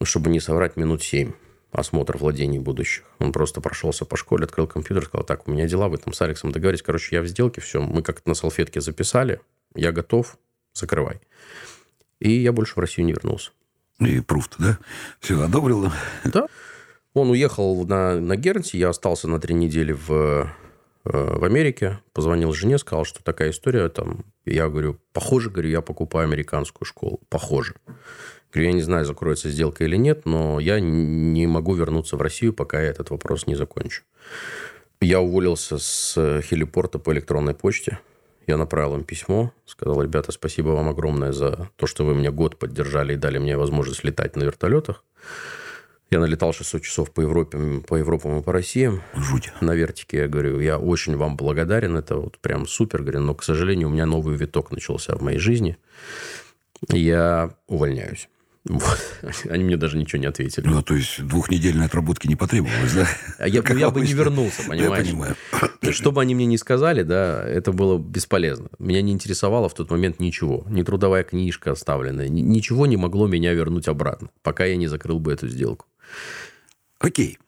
[0.00, 1.32] ну, чтобы не соврать, минут семь
[1.74, 3.04] осмотр владений будущих.
[3.18, 6.22] Он просто прошелся по школе, открыл компьютер, сказал, так, у меня дела, вы там с
[6.22, 6.82] Алексом договорились.
[6.82, 9.40] Короче, я в сделке, все, мы как-то на салфетке записали,
[9.74, 10.38] я готов,
[10.72, 11.20] закрывай.
[12.20, 13.50] И я больше в Россию не вернулся.
[13.98, 14.78] И пруф да?
[15.18, 15.90] Все одобрил?
[16.24, 16.46] Да.
[17.14, 20.46] Он уехал на, на Гернси, я остался на три недели в, э,
[21.04, 24.24] в Америке, позвонил жене, сказал, что такая история там.
[24.44, 27.20] Я говорю, похоже, говорю, я покупаю американскую школу.
[27.28, 27.76] Похоже.
[28.52, 32.52] Говорю, я не знаю, закроется сделка или нет, но я не могу вернуться в Россию,
[32.52, 34.02] пока я этот вопрос не закончу.
[35.00, 38.00] Я уволился с хелипорта по электронной почте.
[38.46, 42.58] Я направил им письмо, сказал, ребята, спасибо вам огромное за то, что вы меня год
[42.58, 45.04] поддержали и дали мне возможность летать на вертолетах.
[46.10, 48.90] Я налетал 600 часов по Европе, по Европам и по России.
[49.14, 49.52] Жуть.
[49.60, 50.18] На вертике.
[50.18, 51.96] Я говорю, я очень вам благодарен.
[51.96, 53.02] Это вот прям супер.
[53.02, 55.76] Говорю, но, к сожалению, у меня новый виток начался в моей жизни.
[56.88, 58.28] Я увольняюсь.
[58.66, 58.98] Вот.
[59.50, 60.66] Они мне даже ничего не ответили.
[60.66, 63.06] Ну, то есть двухнедельной отработки не потребовалось, да?
[63.38, 65.06] А я, ну, я бы не вернулся, понимаешь?
[65.06, 65.36] Я понимаю.
[65.90, 68.70] Что бы они мне не сказали, да, это было бесполезно.
[68.78, 70.64] Меня не интересовало в тот момент ничего.
[70.70, 72.28] Ни трудовая книжка оставленная.
[72.28, 75.84] Ничего не могло меня вернуть обратно, пока я не закрыл бы эту сделку.
[76.98, 77.38] Окей.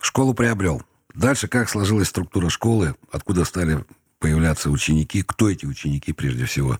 [0.00, 0.82] Школу приобрел.
[1.14, 2.94] Дальше как сложилась структура школы?
[3.10, 3.84] Откуда стали
[4.18, 5.22] появляться ученики?
[5.22, 6.78] Кто эти ученики прежде всего?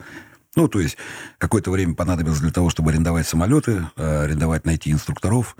[0.55, 0.97] Ну, то есть,
[1.38, 5.57] какое-то время понадобилось для того, чтобы арендовать самолеты, э, арендовать, найти инструкторов,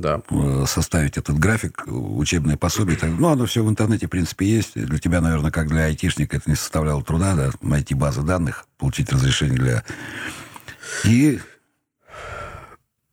[0.00, 0.22] да.
[0.30, 2.98] Э, составить этот график, учебное пособие.
[3.02, 4.72] Ну, оно все в интернете, в принципе, есть.
[4.74, 9.12] Для тебя, наверное, как для айтишника, это не составляло труда, да, найти базы данных, получить
[9.12, 9.84] разрешение для...
[11.04, 11.38] И...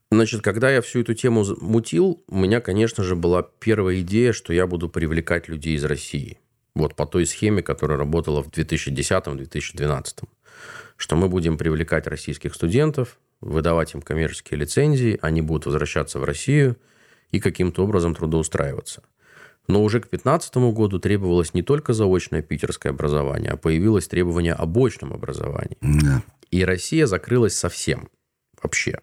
[0.09, 4.53] Значит, когда я всю эту тему мутил, у меня, конечно же, была первая идея, что
[4.53, 6.39] я буду привлекать людей из России.
[6.75, 10.27] Вот по той схеме, которая работала в 2010-2012
[10.97, 16.75] что мы будем привлекать российских студентов, выдавать им коммерческие лицензии, они будут возвращаться в Россию
[17.31, 19.03] и каким-то образом трудоустраиваться.
[19.67, 24.65] Но уже к 2015 году требовалось не только заочное питерское образование, а появилось требование о
[24.65, 25.77] очном образовании.
[25.81, 26.23] Да.
[26.49, 28.09] И Россия закрылась совсем.
[28.63, 29.01] Вообще.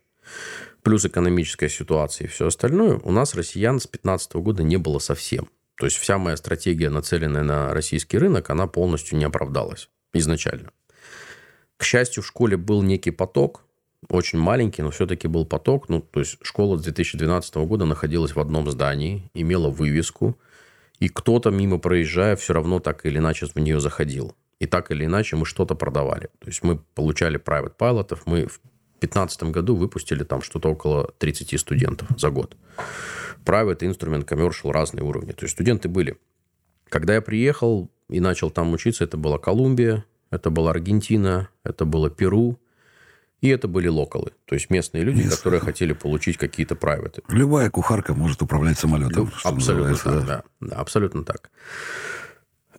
[0.84, 3.00] Плюс экономическая ситуация и все остальное.
[3.02, 5.48] У нас россиян с 2015 года не было совсем.
[5.76, 10.70] То есть вся моя стратегия, нацеленная на российский рынок, она полностью не оправдалась изначально.
[11.78, 13.62] К счастью, в школе был некий поток,
[14.10, 15.88] очень маленький, но все-таки был поток.
[15.88, 20.38] Ну, то есть школа с 2012 года находилась в одном здании, имела вывеску,
[21.00, 24.36] и кто-то мимо проезжая все равно так или иначе в нее заходил.
[24.60, 26.28] И так или иначе мы что-то продавали.
[26.38, 28.48] То есть мы получали private пилотов, мы
[29.06, 32.56] 2015 году выпустили там что-то около 30 студентов за год.
[33.44, 35.32] Private, instrument, commercial, разные уровни.
[35.32, 36.18] То есть студенты были.
[36.88, 42.10] Когда я приехал и начал там учиться, это была Колумбия, это была Аргентина, это было
[42.10, 42.58] Перу,
[43.44, 45.36] и это были локалы, то есть местные люди, Местные.
[45.36, 47.20] которые хотели получить какие-то прайветы.
[47.28, 49.30] Любая кухарка может управлять самолетом.
[49.42, 50.42] Абсолютно так, да.
[50.60, 50.76] да.
[50.76, 51.50] Абсолютно так.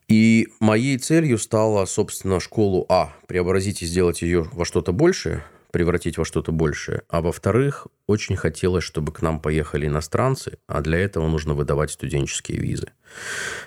[0.08, 5.44] И моей целью стало, собственно, школу А преобразить и сделать ее во что-то большее,
[5.76, 7.02] превратить во что-то большее.
[7.10, 12.60] А во-вторых, очень хотелось, чтобы к нам поехали иностранцы, а для этого нужно выдавать студенческие
[12.60, 12.94] визы.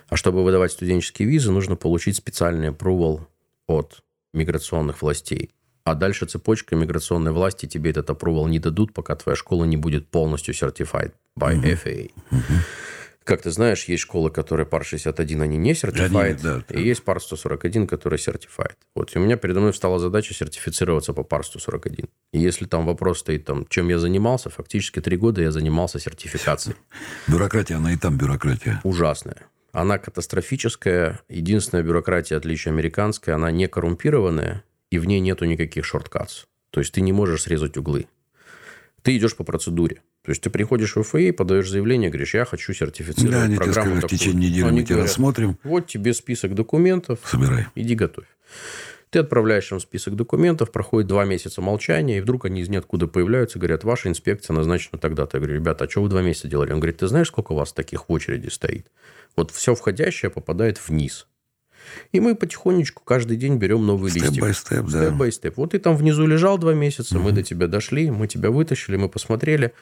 [0.08, 3.26] А чтобы выдавать студенческие визы, нужно получить специальный approval
[3.66, 5.50] от миграционных властей.
[5.84, 10.08] А дальше цепочка миграционной власти тебе этот approval не дадут, пока твоя школа не будет
[10.08, 11.78] полностью certified by uh-huh.
[11.84, 12.10] FAA.
[12.30, 12.64] Uh-huh.
[13.28, 17.20] Как ты знаешь, есть школы, которые PAR 61, они не certified, да, и есть PAR
[17.20, 18.76] 141, который certified.
[18.94, 22.06] Вот, и у меня передо мной встала задача сертифицироваться по PAR 141.
[22.32, 26.78] И если там вопрос стоит, там, чем я занимался, фактически три года я занимался сертификацией.
[27.26, 28.80] Бюрократия, она и там бюрократия.
[28.82, 29.42] Ужасная.
[29.72, 31.20] Она катастрофическая.
[31.28, 36.46] Единственная бюрократия, отличие американская, она не коррумпированная, и в ней нету никаких шорткатс.
[36.70, 38.06] То есть ты не можешь срезать углы.
[39.02, 40.00] Ты идешь по процедуре.
[40.28, 43.92] То есть ты приходишь в ФАИ, подаешь заявление, говоришь, я хочу сертифицировать да, они программу
[43.92, 45.56] сказали, в течение недели мы тебя рассмотрим.
[45.64, 47.20] Вот тебе список документов.
[47.24, 47.68] Собирай.
[47.74, 48.26] Иди готовь.
[49.08, 53.58] Ты отправляешь им список документов, проходит два месяца молчания, и вдруг они из ниоткуда появляются,
[53.58, 55.38] говорят, ваша инспекция назначена тогда-то.
[55.38, 56.72] Я говорю, ребята, а что вы два месяца делали?
[56.72, 58.90] Он говорит, ты знаешь, сколько у вас таких в очереди стоит?
[59.34, 61.26] Вот все входящее попадает вниз.
[62.12, 64.54] И мы потихонечку каждый день берем новый степ листик.
[64.54, 65.30] Степ by степ, да.
[65.30, 65.56] степ.
[65.56, 67.24] Вот ты там внизу лежал два месяца, угу.
[67.24, 69.72] мы до тебя дошли, мы тебя вытащили, мы посмотрели.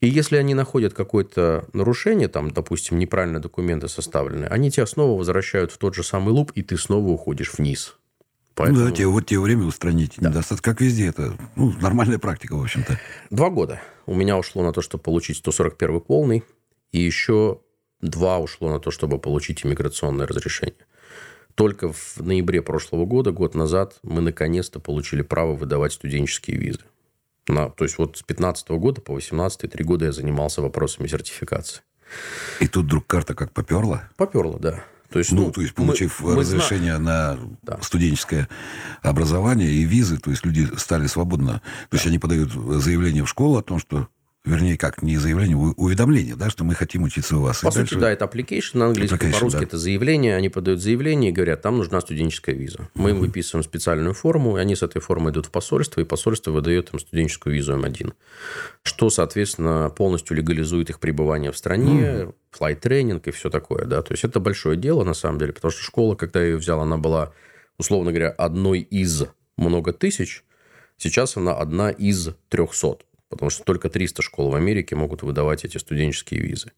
[0.00, 5.72] И если они находят какое-то нарушение, там, допустим, неправильно документы составлены, они тебя снова возвращают
[5.72, 7.96] в тот же самый луп, и ты снова уходишь вниз.
[8.54, 8.80] Поэтому...
[8.80, 10.30] Ну да, тебе, вот тебе время устранить да.
[10.30, 10.64] недостаток.
[10.64, 12.98] Как везде, это ну, нормальная практика, в общем-то.
[13.30, 16.44] Два года у меня ушло на то, чтобы получить 141 полный,
[16.92, 17.60] и еще
[18.00, 20.86] два ушло на то, чтобы получить иммиграционное разрешение.
[21.54, 26.80] Только в ноябре прошлого года, год назад, мы наконец-то получили право выдавать студенческие визы.
[27.48, 31.82] На, то есть вот с 15 года по 18 три года я занимался вопросами сертификации.
[32.60, 34.08] И тут вдруг карта как поперла?
[34.16, 34.84] Поперла, да.
[35.10, 37.78] То есть, ну, ну, то есть, получив мы, разрешение мы на да.
[37.80, 38.48] студенческое
[39.02, 41.54] образование и визы, то есть люди стали свободно.
[41.54, 41.60] То
[41.92, 41.96] да.
[41.96, 44.08] есть они подают заявление в школу о том, что
[44.46, 47.60] вернее, как не заявление, уведомление, да, что мы хотим учиться у вас.
[47.60, 47.98] По и сути, дальше...
[47.98, 49.64] да, это application на английском, application, по-русски да.
[49.64, 52.88] это заявление, они подают заявление и говорят, там нужна студенческая виза.
[52.94, 56.52] Мы им выписываем специальную форму, и они с этой формой идут в посольство, и посольство
[56.52, 58.14] выдает им студенческую визу М1,
[58.84, 64.12] что, соответственно, полностью легализует их пребывание в стране, mm флайт-тренинг и все такое, да, то
[64.12, 66.96] есть это большое дело, на самом деле, потому что школа, когда я ее взял, она
[66.96, 67.32] была,
[67.76, 69.24] условно говоря, одной из
[69.58, 70.42] много тысяч,
[70.96, 75.78] сейчас она одна из трехсот потому что только 300 школ в Америке могут выдавать эти
[75.78, 76.72] студенческие визы.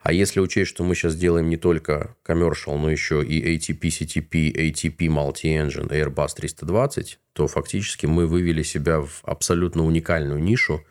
[0.00, 4.52] А если учесть, что мы сейчас делаем не только commercial, но еще и ATP, CTP,
[4.52, 10.84] ATP Multi-Engine, Airbus 320, то фактически мы вывели себя в абсолютно уникальную нишу.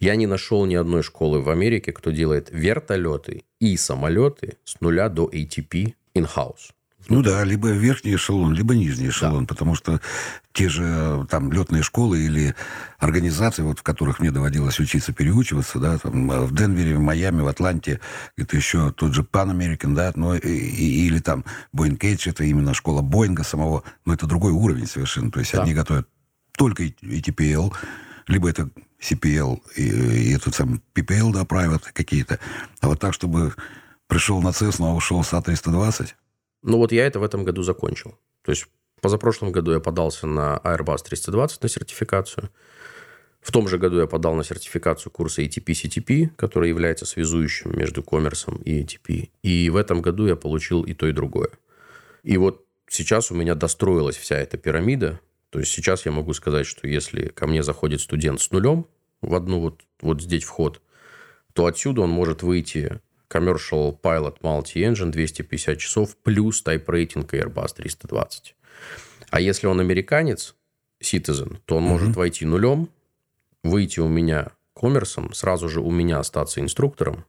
[0.00, 5.08] Я не нашел ни одной школы в Америке, кто делает вертолеты и самолеты с нуля
[5.08, 6.72] до ATP in-house.
[7.08, 9.48] Ну да, либо верхний эшелон, либо нижний эшелон, да.
[9.48, 10.00] потому что
[10.52, 12.54] те же там летные школы или
[12.98, 17.48] организации, вот в которых мне доводилось учиться, переучиваться, да, там, в Денвере, в Майами, в
[17.48, 18.00] Атланте,
[18.36, 22.74] это еще тот же Pan American, да, но, и, или там Boeing Cage, это именно
[22.74, 25.62] школа Боинга самого, но это другой уровень совершенно, то есть да.
[25.62, 26.08] они готовят
[26.56, 27.74] только ETPL,
[28.26, 28.68] либо это
[29.00, 32.38] CPL и, и этот сам PPL, да, private какие-то,
[32.80, 33.54] а вот так, чтобы
[34.06, 36.10] пришел на Cessna, а ушел с А320,
[36.62, 38.18] ну вот я это в этом году закончил.
[38.42, 38.66] То есть
[39.00, 42.50] позапрошлом году я подался на Airbus 320 на сертификацию.
[43.40, 48.56] В том же году я подал на сертификацию курса ATP-CTP, который является связующим между коммерсом
[48.56, 49.30] и ATP.
[49.42, 51.50] И в этом году я получил и то, и другое.
[52.22, 55.20] И вот сейчас у меня достроилась вся эта пирамида.
[55.48, 58.86] То есть сейчас я могу сказать, что если ко мне заходит студент с нулем
[59.22, 60.82] в одну вот, вот здесь вход,
[61.54, 68.56] то отсюда он может выйти Commercial Pilot Multi-Engine 250 часов плюс Rating Airbus 320.
[69.30, 70.56] А если он американец,
[71.02, 71.86] citizen, то он mm-hmm.
[71.86, 72.88] может войти нулем,
[73.62, 77.24] выйти у меня коммерсом, сразу же у меня остаться инструктором,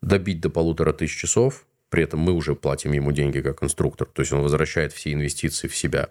[0.00, 4.22] добить до полутора тысяч часов, при этом мы уже платим ему деньги как инструктор, то
[4.22, 6.10] есть он возвращает все инвестиции в себя.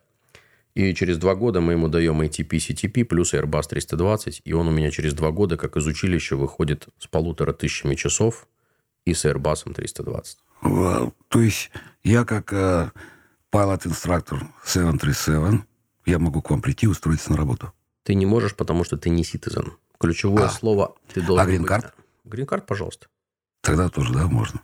[0.74, 4.72] И через два года мы ему даем ATP, CTP плюс Airbus 320, и он у
[4.72, 8.48] меня через два года, как из училища, выходит с полутора тысячами часов–
[9.06, 10.38] и с Airbus 320.
[10.62, 11.72] То есть
[12.04, 12.92] я как э,
[13.52, 15.62] pilot-инструктор 737,
[16.06, 17.74] я могу к вам прийти и устроиться на работу?
[18.04, 19.72] Ты не можешь, потому что ты не citizen.
[20.00, 20.50] Ключевое а.
[20.50, 21.94] слово ты должен А грин-карт?
[22.26, 23.08] Грин-карт, пожалуйста.
[23.62, 24.62] Тогда тоже, да, можно.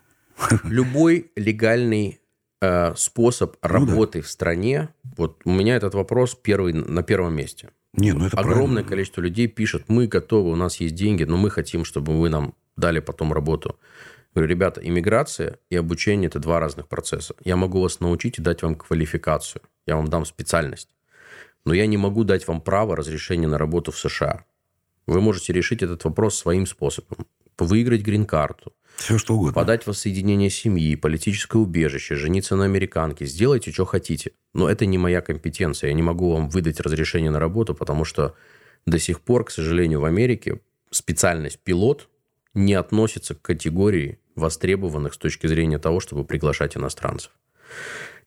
[0.63, 2.19] Любой легальный
[2.61, 4.27] э, способ работы ну, да.
[4.27, 7.69] в стране, вот у меня этот вопрос первый на первом месте.
[7.93, 8.83] Не, ну это Огромное правильно.
[8.83, 12.53] количество людей пишет, мы готовы, у нас есть деньги, но мы хотим, чтобы вы нам
[12.75, 13.79] дали потом работу.
[14.37, 17.33] Говорю, ребята, иммиграция и обучение– это два разных процесса.
[17.43, 19.63] Я могу вас научить и дать вам квалификацию.
[19.87, 20.89] Я вам дам специальность.
[21.65, 24.45] Но я не могу дать вам право разрешения на работу в США.
[25.07, 27.25] Вы можете решить этот вопрос своим способом.
[27.57, 28.73] Выиграть грин-карту.
[28.97, 29.53] Все что угодно.
[29.53, 33.25] Подать воссоединение семьи, политическое убежище, жениться на американке.
[33.25, 34.33] Сделайте, что хотите.
[34.53, 35.87] Но это не моя компетенция.
[35.87, 38.35] Я не могу вам выдать разрешение на работу, потому что
[38.85, 42.07] до сих пор, к сожалению, в Америке специальность пилот
[42.53, 47.31] не относится к категории востребованных с точки зрения того, чтобы приглашать иностранцев.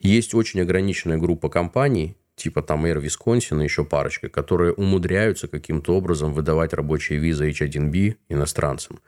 [0.00, 5.94] Есть очень ограниченная группа компаний, типа там Air Wisconsin и еще парочка, которые умудряются каким-то
[5.96, 9.00] образом выдавать рабочие визы H1B иностранцам.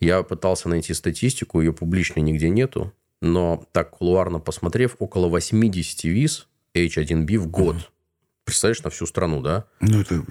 [0.00, 6.48] Я пытался найти статистику, ее публично нигде нету, но так кулуарно посмотрев, около 80 виз
[6.74, 7.76] H1B в год.
[7.76, 7.84] Угу.
[8.44, 9.66] Представляешь, на всю страну, да?
[9.80, 10.24] Ну, это,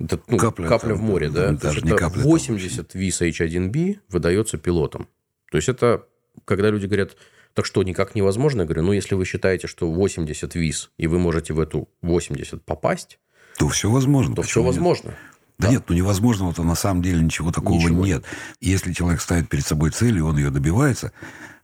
[0.00, 1.52] это ну, капля, капля в море, да?
[1.52, 2.22] Даже не капля.
[2.22, 5.08] 80 виз H1B выдается пилотам.
[5.50, 6.06] То есть это,
[6.44, 7.16] когда люди говорят,
[7.54, 8.62] так что, никак невозможно?
[8.62, 12.64] Я говорю, ну, если вы считаете, что 80 виз, и вы можете в эту 80
[12.64, 13.18] попасть...
[13.58, 14.36] То все возможно.
[14.36, 15.10] То все возможно.
[15.58, 18.24] Да, да нет, ну невозможного-то на самом деле ничего такого ничего нет.
[18.60, 21.12] Если человек ставит перед собой цель, и он ее добивается,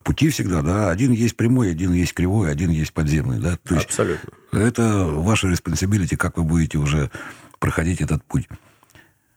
[0.02, 3.56] пути всегда, да, один есть прямой, один есть кривой, один есть подземный, да.
[3.58, 4.30] То есть Абсолютно.
[4.50, 7.12] Это ваша responsibility, как вы будете уже
[7.60, 8.48] проходить этот путь.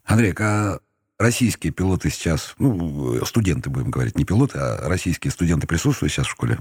[0.03, 0.79] Андрей, а
[1.17, 6.31] российские пилоты сейчас, ну, студенты, будем говорить, не пилоты, а российские студенты присутствуют сейчас в
[6.31, 6.59] школе?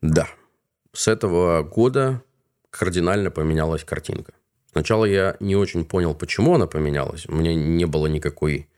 [0.00, 0.28] Да.
[0.92, 2.22] С этого года
[2.70, 4.32] кардинально поменялась картинка.
[4.72, 7.26] Сначала я не очень понял, почему она поменялась.
[7.26, 8.68] У меня не было никакой,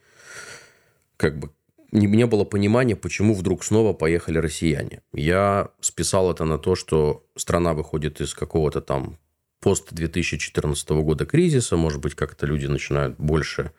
[1.17, 1.51] как бы,
[1.91, 5.01] не, не было понимания, почему вдруг снова поехали россияне.
[5.13, 9.17] Я списал это на то, что страна выходит из какого-то там
[9.61, 13.71] пост 2014 года кризиса, может быть, как-то люди начинают больше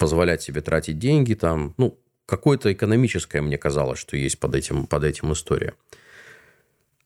[0.00, 5.04] позволять себе тратить деньги там, ну, какое-то экономическое мне казалось, что есть под этим, под
[5.04, 5.74] этим история.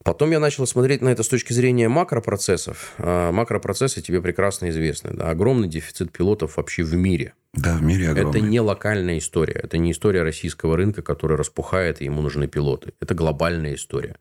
[0.05, 2.93] Потом я начал смотреть на это с точки зрения макропроцессов.
[2.99, 5.13] А макропроцессы тебе прекрасно известны.
[5.13, 5.31] Да?
[5.31, 7.33] Огромный дефицит пилотов вообще в мире.
[7.55, 8.39] Да, в мире огромный.
[8.39, 9.59] Это не локальная история.
[9.61, 12.93] Это не история российского рынка, который распухает, и ему нужны пилоты.
[13.01, 14.19] Это глобальная история.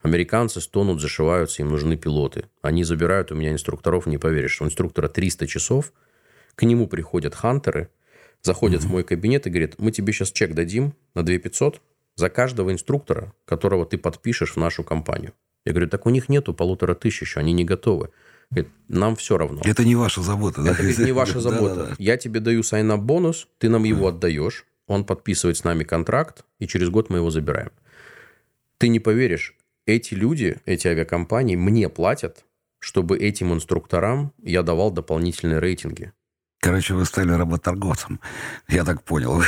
[0.00, 2.44] Американцы стонут, зашиваются, им нужны пилоты.
[2.62, 5.92] Они забирают у меня инструкторов, не поверишь, у инструктора 300 часов,
[6.54, 7.90] к нему приходят хантеры,
[8.46, 8.88] заходят угу.
[8.88, 11.82] в мой кабинет и говорят, мы тебе сейчас чек дадим на 2500
[12.16, 15.32] за каждого инструктора, которого ты подпишешь в нашу компанию.
[15.66, 18.10] Я говорю, так у них нету полутора тысяч еще, они не готовы.
[18.50, 19.60] Говорит, нам все равно.
[19.64, 20.62] Это не ваша забота.
[20.62, 21.94] Это говорит, не ваша забота.
[21.98, 26.66] Я тебе даю сайнап бонус, ты нам его отдаешь, он подписывает с нами контракт, и
[26.66, 27.72] через год мы его забираем.
[28.78, 29.56] Ты не поверишь,
[29.86, 32.44] эти люди, эти авиакомпании мне платят,
[32.78, 36.12] чтобы этим инструкторам я давал дополнительные рейтинги.
[36.66, 38.18] Короче, вы стали работорговцем.
[38.68, 39.40] Я так понял.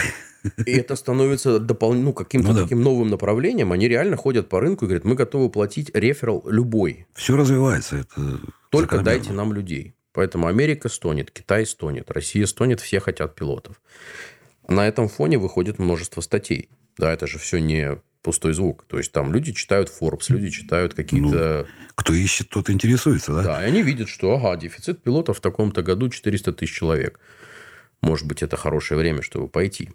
[0.64, 1.94] И это становится допол...
[1.94, 2.62] ну, каким-то ну, да.
[2.62, 3.72] таким новым направлением.
[3.72, 7.08] Они реально ходят по рынку и говорят, мы готовы платить реферал любой.
[7.14, 7.96] Все развивается.
[7.96, 8.38] Это
[8.70, 9.96] Только дайте нам людей.
[10.12, 13.80] Поэтому Америка стонет, Китай стонет, Россия стонет, все хотят пилотов.
[14.68, 16.68] На этом фоне выходит множество статей.
[16.98, 18.84] Да, это же все не пустой звук.
[18.86, 21.66] То есть там люди читают Forbes, люди читают какие-то...
[21.68, 23.42] Ну, кто ищет, тот интересуется, да?
[23.42, 27.18] Да, и они видят, что, ага, дефицит пилотов в таком-то году 400 тысяч человек.
[28.00, 29.90] Может быть, это хорошее время, чтобы пойти.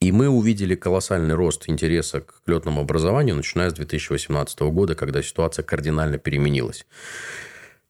[0.00, 5.64] И мы увидели колоссальный рост интереса к летному образованию, начиная с 2018 года, когда ситуация
[5.64, 6.86] кардинально переменилась.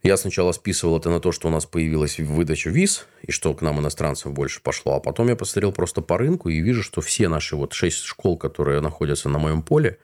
[0.03, 3.63] Я сначала списывал это на то, что у нас появилась выдача виз, и что к
[3.63, 4.95] нам иностранцев больше пошло.
[4.95, 8.39] А потом я посмотрел просто по рынку и вижу, что все наши вот шесть школ,
[8.39, 9.99] которые находятся на моем поле,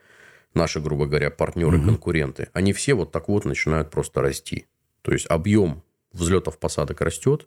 [0.53, 1.87] наши, грубо говоря, партнеры, угу.
[1.87, 4.67] конкуренты, они все вот так вот начинают просто расти.
[5.03, 7.47] То есть объем взлетов посадок растет,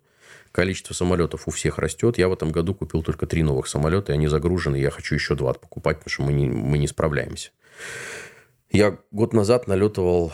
[0.52, 2.16] количество самолетов у всех растет.
[2.16, 4.76] Я в этом году купил только три новых самолета, и они загружены.
[4.76, 7.50] Я хочу еще два покупать, потому что мы не, мы не справляемся.
[8.70, 10.32] Я год назад налетывал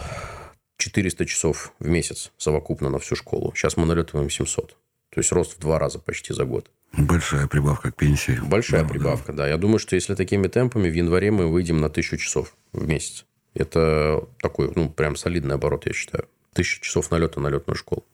[0.79, 3.53] 400 часов в месяц совокупно на всю школу.
[3.55, 4.77] Сейчас мы налетываем 700.
[5.15, 6.71] То есть рост в два раза почти за год.
[6.97, 8.39] Большая прибавка к пенсии.
[8.43, 9.45] Большая да, прибавка, да.
[9.45, 9.49] да.
[9.49, 13.25] Я думаю, что если такими темпами, в январе мы выйдем на 1000 часов в месяц.
[13.55, 16.27] Это такой, ну, прям солидный оборот, я считаю.
[16.53, 18.05] Тысяча часов налета на летную школу.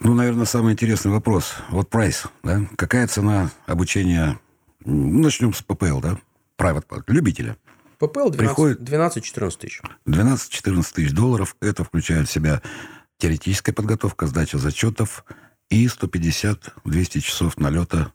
[0.00, 1.54] Ну, наверное, самый интересный вопрос.
[1.68, 2.62] Вот прайс, да?
[2.76, 4.38] Какая цена обучения?
[4.84, 6.18] Начнем с ППЛ, да?
[6.58, 7.56] Private, любителя.
[8.00, 9.82] ППЛ 12-14 тысяч.
[10.06, 11.54] 12-14 тысяч долларов.
[11.60, 12.62] Это включает в себя
[13.18, 15.24] теоретическая подготовка, сдача зачетов
[15.68, 18.12] и 150-200 часов налета.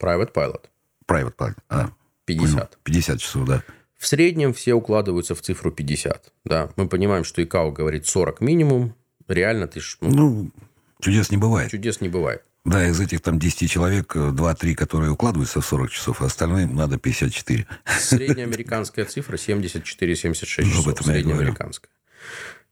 [0.00, 0.62] Private Pilot.
[1.06, 1.90] Private Pilot, а.
[2.24, 2.54] 50.
[2.54, 2.68] Понял.
[2.82, 3.62] 50 часов, да.
[3.98, 6.32] В среднем все укладываются в цифру 50.
[6.44, 6.70] Да.
[6.76, 8.94] Мы понимаем, что ИКАО говорит 40 минимум.
[9.28, 9.80] Реально ты...
[10.00, 10.50] Ну, ну,
[11.00, 11.70] чудес не бывает.
[11.70, 12.42] Чудес не бывает.
[12.66, 16.98] Да, из этих там 10 человек, 2-3, которые укладываются в 40 часов, а остальным надо
[16.98, 17.64] 54.
[18.00, 21.04] Средняя американская цифра 74-76 ну, часов.
[21.04, 21.90] Среднеамериканская.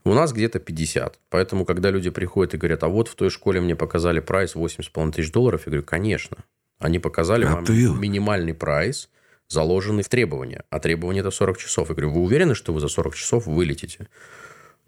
[0.04, 1.20] У нас где-то 50.
[1.30, 5.12] Поэтому, когда люди приходят и говорят, а вот в той школе мне показали прайс 8,5
[5.12, 6.38] тысяч долларов, я говорю, конечно.
[6.80, 9.08] Они показали а вам минимальный прайс,
[9.48, 10.64] заложенный в требования.
[10.70, 11.88] А требование это 40 часов.
[11.88, 14.08] Я говорю, вы уверены, что вы за 40 часов вылетите?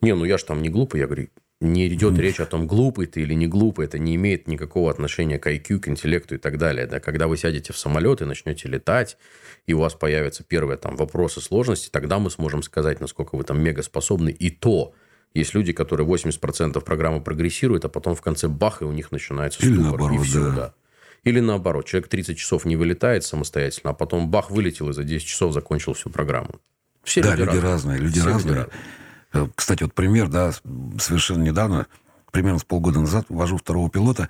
[0.00, 1.00] Не, ну я же там не глупый.
[1.00, 1.28] Я говорю,
[1.60, 3.86] не идет речь о том, глупый ты или не глупый.
[3.86, 6.86] Это не имеет никакого отношения к IQ, к интеллекту и так далее.
[6.86, 7.00] Да?
[7.00, 9.16] Когда вы сядете в самолет и начнете летать,
[9.66, 13.62] и у вас появятся первые там вопросы сложности, тогда мы сможем сказать, насколько вы там
[13.62, 14.30] мега способны.
[14.30, 14.92] И то,
[15.32, 19.60] есть люди, которые 80% программы прогрессируют, а потом в конце бах, и у них начинается
[19.60, 19.78] ступор.
[19.78, 20.50] Или наоборот, и все, да.
[20.50, 20.74] да.
[21.24, 25.26] Или наоборот, человек 30 часов не вылетает самостоятельно, а потом бах, вылетел и за 10
[25.26, 26.60] часов закончил всю программу.
[27.02, 27.98] Все да, люди, люди разные.
[27.98, 28.54] разные люди Все разные.
[28.54, 28.80] Люди разные.
[29.36, 30.52] Э, кстати, вот пример, да,
[30.98, 31.86] совершенно недавно,
[32.32, 34.28] примерно с полгода назад, вожу второго пилота,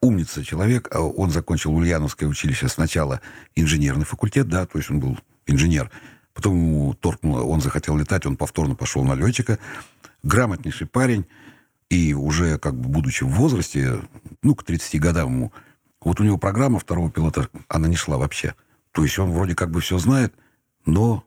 [0.00, 3.20] умница человек, а он закончил Ульяновское училище сначала
[3.54, 5.90] инженерный факультет, да, то есть он был инженер,
[6.34, 9.58] потом ему торкнуло, он захотел летать, он повторно пошел на летчика,
[10.22, 11.26] грамотнейший парень,
[11.88, 14.00] и уже как бы будучи в возрасте,
[14.42, 15.52] ну, к 30 годам ему,
[16.00, 18.54] вот у него программа второго пилота, она не шла вообще.
[18.92, 20.34] То есть он вроде как бы все знает,
[20.84, 21.24] но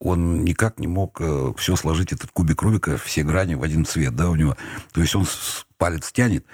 [0.00, 4.14] он никак не мог э, все сложить, этот кубик Рубика, все грани в один цвет,
[4.14, 4.56] да, у него.
[4.92, 5.26] То есть он
[5.76, 6.44] палец тянет.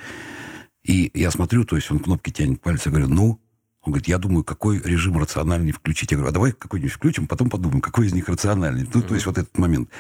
[0.83, 3.41] И я смотрю, то есть он кнопки тянет пальцы, говорю, ну,
[3.83, 6.11] он говорит, я думаю, какой режим рациональный включить.
[6.11, 8.89] Я говорю, а давай какой-нибудь включим, потом подумаем, какой из них рациональный.
[8.93, 9.91] Ну, то есть вот этот момент.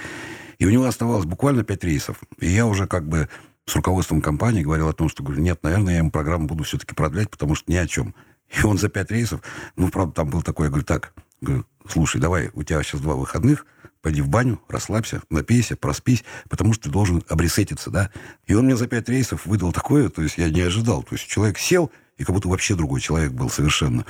[0.58, 2.18] И у него оставалось буквально пять рейсов.
[2.38, 3.28] И я уже как бы
[3.66, 6.94] с руководством компании говорил о том, что, говорю, нет, наверное, я ему программу буду все-таки
[6.94, 8.14] продлять, потому что ни о чем.
[8.58, 9.40] И он за пять рейсов,
[9.76, 13.14] ну, правда, там был такой, я говорю, так, говорю, слушай, давай, у тебя сейчас два
[13.14, 13.66] выходных,
[14.02, 18.10] пойди в баню, расслабься, напейся, проспись, потому что ты должен обресетиться, да.
[18.46, 21.02] И он мне за пять рейсов выдал такое, то есть я не ожидал.
[21.02, 24.04] То есть человек сел, и как будто вообще другой человек был совершенно.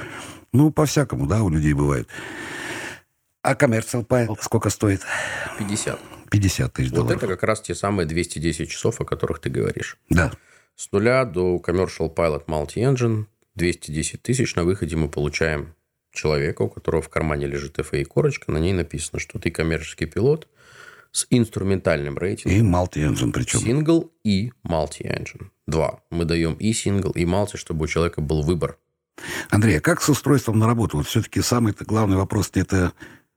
[0.53, 2.09] Ну, по-всякому, да, у людей бывает.
[3.43, 5.03] А коммерциал пайл сколько стоит?
[5.59, 6.01] 50.
[6.31, 7.18] 50 тысяч Вот долларов.
[7.22, 9.99] это как раз те самые 210 часов, о которых ты говоришь.
[10.09, 10.33] Да.
[10.77, 14.57] С нуля до Commercial Pilot Multi-Engine 210 тысяч.
[14.57, 15.75] На выходе мы получаем
[16.14, 18.50] человека, у которого в кармане лежит FAA-корочка.
[18.50, 20.48] На ней написано, что ты коммерческий пилот
[21.12, 22.58] с инструментальным рейтингом.
[22.58, 23.60] И multi-engine причем.
[23.60, 25.48] Сингл и multi-engine.
[25.66, 26.00] Два.
[26.10, 28.78] Мы даем и сингл, и multi, чтобы у человека был выбор.
[29.50, 30.96] Андрей, а как с устройством на работу?
[30.96, 32.92] Вот все-таки самый главный вопрос это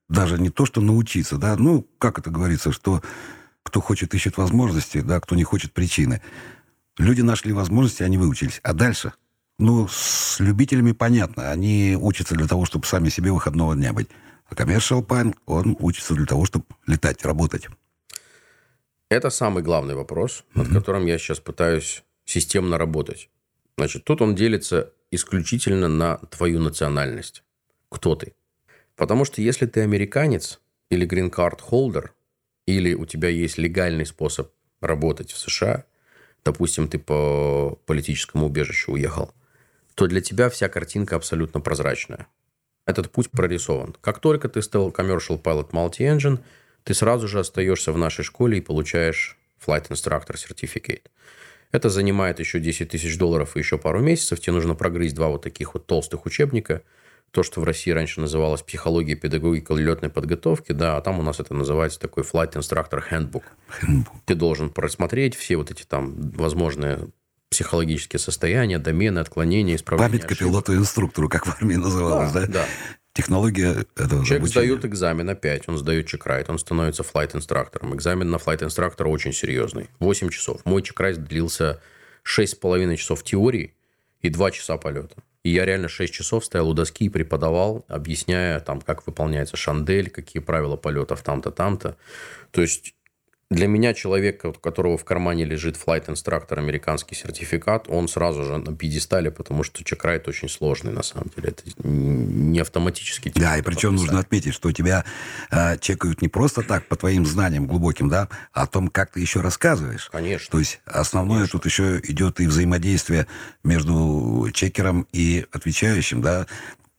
[0.10, 3.02] даже не то, что научиться, да, ну, как это говорится, что
[3.64, 6.22] кто хочет, ищет возможности, да, кто не хочет, причины.
[6.98, 8.60] Люди нашли возможности, они выучились.
[8.64, 9.14] А дальше?
[9.60, 11.50] Ну, с любителями понятно.
[11.52, 14.08] Они учатся для того, чтобы сами себе выходного дня быть.
[14.46, 17.68] А Commercial Pine, он учится для того, чтобы летать, работать.
[19.10, 23.30] Это самый главный вопрос, над которым я сейчас пытаюсь системно работать.
[23.78, 27.44] Значит, тут он делится исключительно на твою национальность.
[27.90, 28.34] Кто ты?
[28.96, 32.14] Потому что если ты американец или грин-карт холдер,
[32.66, 34.52] или у тебя есть легальный способ
[34.82, 35.86] работать в США,
[36.44, 39.34] допустим, ты по политическому убежищу уехал,
[39.98, 42.28] то для тебя вся картинка абсолютно прозрачная.
[42.86, 43.96] Этот путь прорисован.
[44.00, 46.38] Как только ты стал Commercial Pilot Multi-Engine,
[46.84, 51.02] ты сразу же остаешься в нашей школе и получаешь Flight Instructor Certificate.
[51.72, 54.40] Это занимает еще 10 тысяч долларов и еще пару месяцев.
[54.40, 56.84] Тебе нужно прогрызть два вот таких вот толстых учебника.
[57.32, 61.40] То, что в России раньше называлось психология педагогика летной подготовки, да, а там у нас
[61.40, 63.44] это называется такой Flight Instructor Handbook.
[64.26, 67.10] Ты должен просмотреть все вот эти там возможные
[67.50, 70.52] психологические состояния, домены, отклонения, исправления Памятка ошибок.
[70.52, 72.46] пилоту-инструктору, как в армии называлось, да?
[72.48, 72.66] да.
[73.14, 74.50] Технология этого Человек обучения.
[74.50, 77.96] сдает экзамен опять, он сдает чекрайт, он становится флайт-инструктором.
[77.96, 79.90] Экзамен на флайт-инструктора очень серьезный.
[80.00, 80.62] 8 часов.
[80.66, 81.82] Мой чекрайт длился
[82.24, 83.74] 6,5 часов теории
[84.22, 85.16] и 2 часа полета.
[85.44, 90.10] И я реально 6 часов стоял у доски и преподавал, объясняя, там, как выполняется шандель,
[90.10, 91.96] какие правила полетов там-то, там-то.
[92.52, 92.94] То есть
[93.50, 98.58] для меня человек, у которого в кармане лежит Flight Instructor, американский сертификат, он сразу же
[98.58, 101.50] на пьедестале, потому что чекрайт очень сложный, на самом деле.
[101.50, 103.32] Это не автоматически.
[103.34, 105.06] Да, и причем нужно отметить, что тебя
[105.50, 109.22] э, чекают не просто так, по твоим знаниям глубоким, да, а о том, как ты
[109.22, 110.10] еще рассказываешь.
[110.12, 110.52] Конечно.
[110.52, 113.28] То есть основное тут еще идет и взаимодействие
[113.64, 116.48] между чекером и отвечающим, да,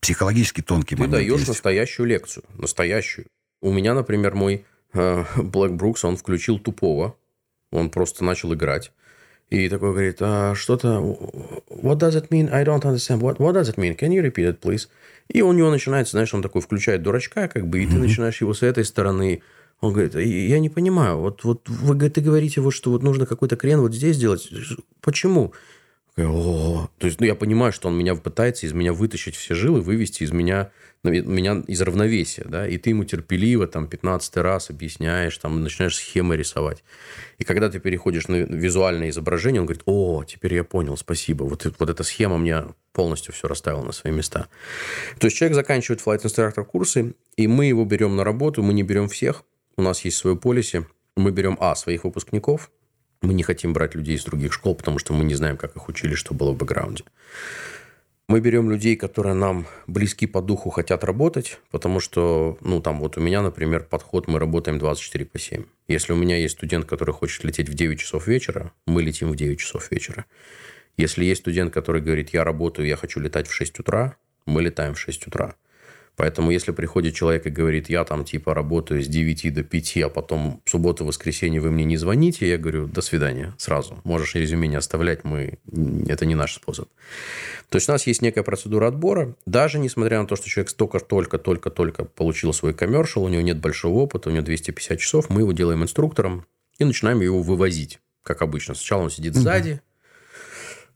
[0.00, 1.48] психологически тонкий Ты момент даешь есть.
[1.48, 2.44] настоящую лекцию.
[2.56, 3.26] Настоящую.
[3.60, 7.16] У меня, например, мой Блэк Брукс, он включил тупого.
[7.70, 8.92] Он просто начал играть.
[9.50, 10.98] И такой говорит, а, что-то...
[11.68, 12.50] What does it mean?
[12.52, 13.20] I don't understand.
[13.20, 13.96] What, what does it mean?
[13.96, 14.88] Can you repeat it, please?
[15.28, 18.54] И у него начинается, знаешь, он такой включает дурачка, как бы, и ты начинаешь его
[18.54, 19.42] с этой стороны...
[19.80, 23.54] Он говорит, я не понимаю, вот, вот вы ты говорите, вот, что вот нужно какой-то
[23.54, 24.50] крен вот здесь делать.
[25.00, 25.52] Почему?
[26.26, 26.90] «О».
[26.98, 30.22] То есть, ну, я понимаю, что он меня пытается из меня вытащить все жилы, вывести
[30.22, 30.70] из меня,
[31.02, 35.96] ну, меня из равновесия, да, и ты ему терпеливо там 15 раз объясняешь, там начинаешь
[35.96, 36.82] схемы рисовать.
[37.38, 41.66] И когда ты переходишь на визуальное изображение, он говорит, о, теперь я понял, спасибо, вот,
[41.78, 44.48] вот эта схема мне полностью все расставила на свои места.
[45.18, 48.82] То есть, человек заканчивает Flight Instructor курсы, и мы его берем на работу, мы не
[48.82, 49.44] берем всех,
[49.76, 50.84] у нас есть свое полиси,
[51.16, 52.70] мы берем, а, своих выпускников,
[53.22, 55.88] мы не хотим брать людей из других школ, потому что мы не знаем, как их
[55.88, 57.04] учили, что было в бэкграунде.
[58.28, 63.16] Мы берем людей, которые нам близки по духу, хотят работать, потому что, ну, там вот
[63.16, 65.64] у меня, например, подход, мы работаем 24 по 7.
[65.88, 69.36] Если у меня есть студент, который хочет лететь в 9 часов вечера, мы летим в
[69.36, 70.26] 9 часов вечера.
[70.98, 74.92] Если есть студент, который говорит, я работаю, я хочу летать в 6 утра, мы летаем
[74.92, 75.54] в 6 утра.
[76.18, 80.08] Поэтому, если приходит человек и говорит, я там типа работаю с 9 до 5, а
[80.08, 84.00] потом в субботу, воскресенье вы мне не звоните, я говорю, до свидания, сразу.
[84.02, 85.60] Можешь резюме не оставлять, мы...
[86.08, 86.88] это не наш способ.
[87.68, 90.98] То есть у нас есть некая процедура отбора, даже несмотря на то, что человек только,
[90.98, 95.30] только, только, только получил свой коммершал, у него нет большого опыта, у него 250 часов,
[95.30, 96.46] мы его делаем инструктором
[96.80, 98.74] и начинаем его вывозить, как обычно.
[98.74, 99.82] Сначала он сидит сзади,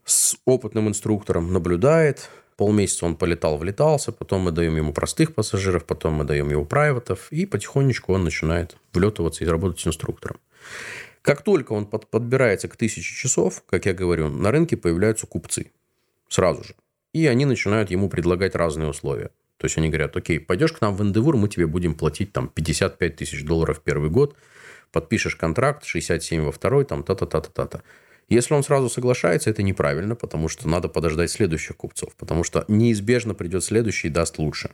[0.04, 2.28] с опытным инструктором, наблюдает.
[2.62, 7.26] Полмесяца он полетал, влетался, потом мы даем ему простых пассажиров, потом мы даем ему прайватов,
[7.32, 10.38] и потихонечку он начинает влетываться и работать инструктором.
[11.22, 15.72] Как только он под, подбирается к тысяче часов, как я говорю, на рынке появляются купцы.
[16.28, 16.76] Сразу же.
[17.12, 19.30] И они начинают ему предлагать разные условия.
[19.56, 22.46] То есть они говорят, окей, пойдешь к нам в Эндевур, мы тебе будем платить там
[22.46, 24.36] 55 тысяч долларов первый год,
[24.92, 27.82] подпишешь контракт, 67 во второй, там та-та-та-та-та.
[28.32, 33.34] Если он сразу соглашается, это неправильно, потому что надо подождать следующих купцов, потому что неизбежно
[33.34, 34.70] придет следующий и даст лучше.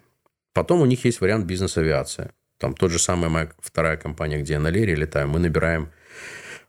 [0.52, 2.30] Потом у них есть вариант бизнес-авиация.
[2.58, 5.90] Там тот же самый моя вторая компания, где я на Лере летаю, мы набираем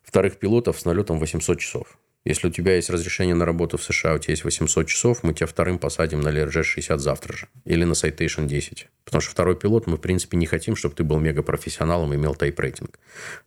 [0.02, 2.00] вторых пилотов с налетом 800 часов.
[2.26, 5.34] Если у тебя есть разрешение на работу в США, у тебя есть 800 часов, мы
[5.34, 7.48] тебя вторым посадим на LRG 60 завтра же.
[7.64, 8.88] Или на Citation 10.
[9.06, 12.36] Потому что второй пилот мы, в принципе, не хотим, чтобы ты был мегапрофессионалом и имел
[12.36, 13.00] тайп-рейтинг.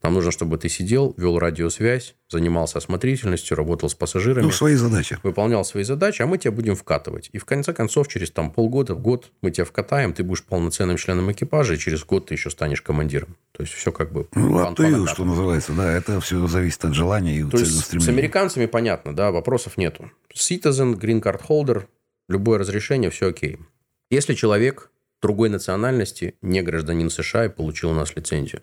[0.02, 4.46] Нам нужно, чтобы ты сидел, вел радиосвязь, занимался осмотрительностью, работал с пассажирами.
[4.46, 5.18] Ну, свои задачи.
[5.22, 7.28] Выполнял свои задачи, а мы тебя будем вкатывать.
[7.32, 11.30] И в конце концов, через там полгода, год мы тебя вкатаем, ты будешь полноценным членом
[11.30, 13.36] экипажа, и через год ты еще станешь командиром.
[13.52, 14.26] То есть все как бы...
[14.34, 15.92] Ну, up to you, что называется, да.
[15.92, 20.10] Это все зависит от желания и То есть с американцами понятно, да, вопросов нету.
[20.34, 21.86] Citizen, green card holder,
[22.28, 23.58] любое разрешение, все окей.
[24.10, 24.90] Если человек
[25.22, 28.62] другой национальности, не гражданин США и получил у нас лицензию.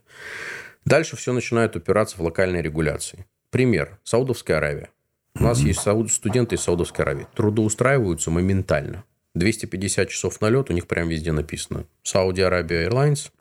[0.86, 3.26] Дальше все начинает упираться в локальные регуляции.
[3.50, 3.98] Пример.
[4.04, 4.90] Саудовская Аравия.
[5.36, 5.80] У нас есть
[6.12, 7.28] студенты из Саудовской Аравии.
[7.36, 9.06] Трудоустраиваются моментально.
[9.36, 11.86] 250 часов на лет, у них прям везде написано.
[12.04, 13.32] Saudi Arabia Airlines.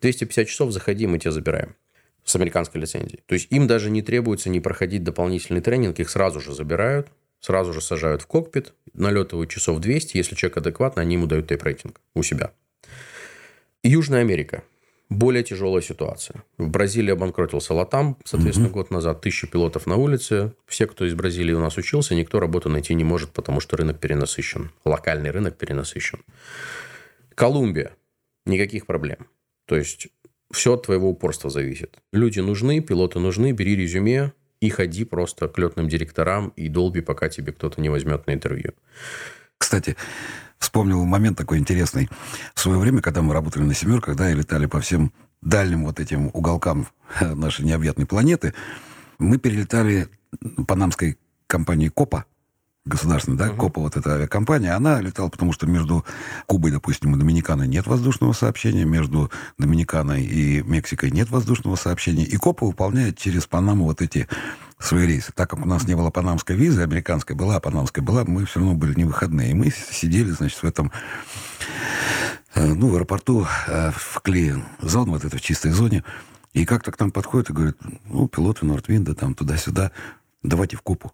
[0.00, 1.76] 250 часов, заходи, мы тебя забираем
[2.24, 3.22] с американской лицензией.
[3.26, 7.08] То есть им даже не требуется не проходить дополнительный тренинг, их сразу же забирают,
[7.40, 11.96] сразу же сажают в кокпит, налетывают часов 200, если человек адекватный, они ему дают тейп-рейтинг
[12.14, 12.52] у себя.
[13.82, 14.62] Южная Америка.
[15.08, 16.44] Более тяжелая ситуация.
[16.58, 18.74] В Бразилии обанкротился Латам, соответственно, угу.
[18.74, 19.22] год назад.
[19.22, 20.52] Тысяча пилотов на улице.
[20.66, 24.00] Все, кто из Бразилии у нас учился, никто работу найти не может, потому что рынок
[24.00, 24.70] перенасыщен.
[24.84, 26.18] Локальный рынок перенасыщен.
[27.34, 27.92] Колумбия.
[28.44, 29.28] Никаких проблем.
[29.68, 30.08] То есть
[30.50, 31.98] все от твоего упорства зависит.
[32.10, 37.28] Люди нужны, пилоты нужны, бери резюме и ходи просто к летным директорам и долби, пока
[37.28, 38.72] тебе кто-то не возьмет на интервью.
[39.58, 39.94] Кстати,
[40.58, 42.08] вспомнил момент такой интересный.
[42.54, 45.12] В свое время, когда мы работали на «семерках», да, и летали по всем
[45.42, 46.88] дальним вот этим уголкам
[47.20, 48.54] нашей необъятной планеты,
[49.18, 50.08] мы перелетали
[50.66, 52.24] панамской компании «Копа»,
[52.88, 53.56] государственная, да, uh-huh.
[53.56, 56.04] КОПа, вот эта авиакомпания, она летала, потому что между
[56.46, 62.36] Кубой, допустим, и Доминиканой нет воздушного сообщения, между Доминиканой и Мексикой нет воздушного сообщения, и
[62.36, 64.28] КОПа выполняет через Панаму вот эти
[64.78, 65.32] свои рейсы.
[65.32, 68.60] Так как у нас не было панамской визы, американская была, а панамская была, мы все
[68.60, 69.50] равно были не выходные.
[69.50, 70.92] И мы сидели, значит, в этом
[72.54, 76.04] э, ну, в аэропорту э, в клеен зон, вот это в чистой зоне,
[76.52, 77.76] и как-то к нам подходит и говорит,
[78.06, 79.90] ну, пилоты Нортвинда, там, туда-сюда,
[80.42, 81.12] давайте в Копу.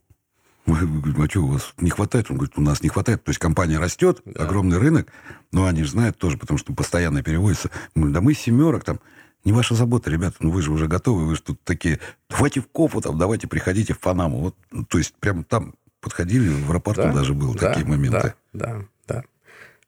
[0.67, 2.31] Мы говорим, а что, у вас не хватает?
[2.31, 3.23] Он говорит, у нас не хватает.
[3.23, 4.45] То есть компания растет, да.
[4.45, 5.09] огромный рынок,
[5.53, 7.71] но они же знают тоже, потому что постоянно переводится.
[7.95, 9.01] Мы говорим, да мы семерок там.
[9.45, 12.01] Не ваша забота, ребята, ну вы же уже готовы, вы же тут такие,
[12.31, 14.39] давайте в Кофу, там, давайте приходите в Панаму.
[14.39, 18.35] Вот, ну, то есть прямо там подходили, в аэропорту да, даже было да, такие моменты.
[18.55, 19.25] Да, да, да.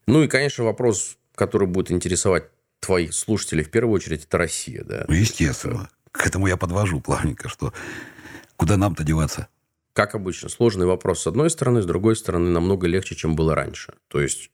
[0.06, 2.50] Ну и, конечно, вопрос, который будет интересовать
[2.80, 5.06] твоих слушателей в первую очередь, это Россия, да.
[5.08, 5.88] Ну, естественно.
[6.12, 7.72] К этому я подвожу плавненько, что
[8.56, 9.48] куда нам-то деваться?
[9.96, 13.94] Как обычно, сложный вопрос с одной стороны, с другой стороны, намного легче, чем было раньше.
[14.08, 14.50] То есть,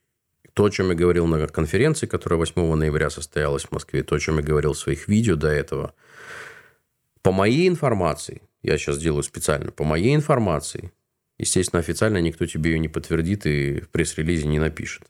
[0.55, 4.21] то, о чем я говорил на конференции, которая 8 ноября состоялась в Москве, то, о
[4.21, 5.95] чем я говорил в своих видео до этого,
[7.23, 10.93] по моей информации, я сейчас делаю специально, по моей информации,
[11.39, 15.03] естественно, официально никто тебе ее не подтвердит и в пресс-релизе не напишет.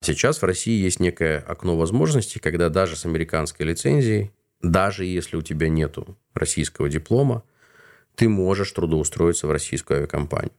[0.00, 4.32] Сейчас в России есть некое окно возможностей, когда даже с американской лицензией,
[4.62, 7.44] даже если у тебя нету российского диплома,
[8.14, 10.52] ты можешь трудоустроиться в российскую авиакомпанию.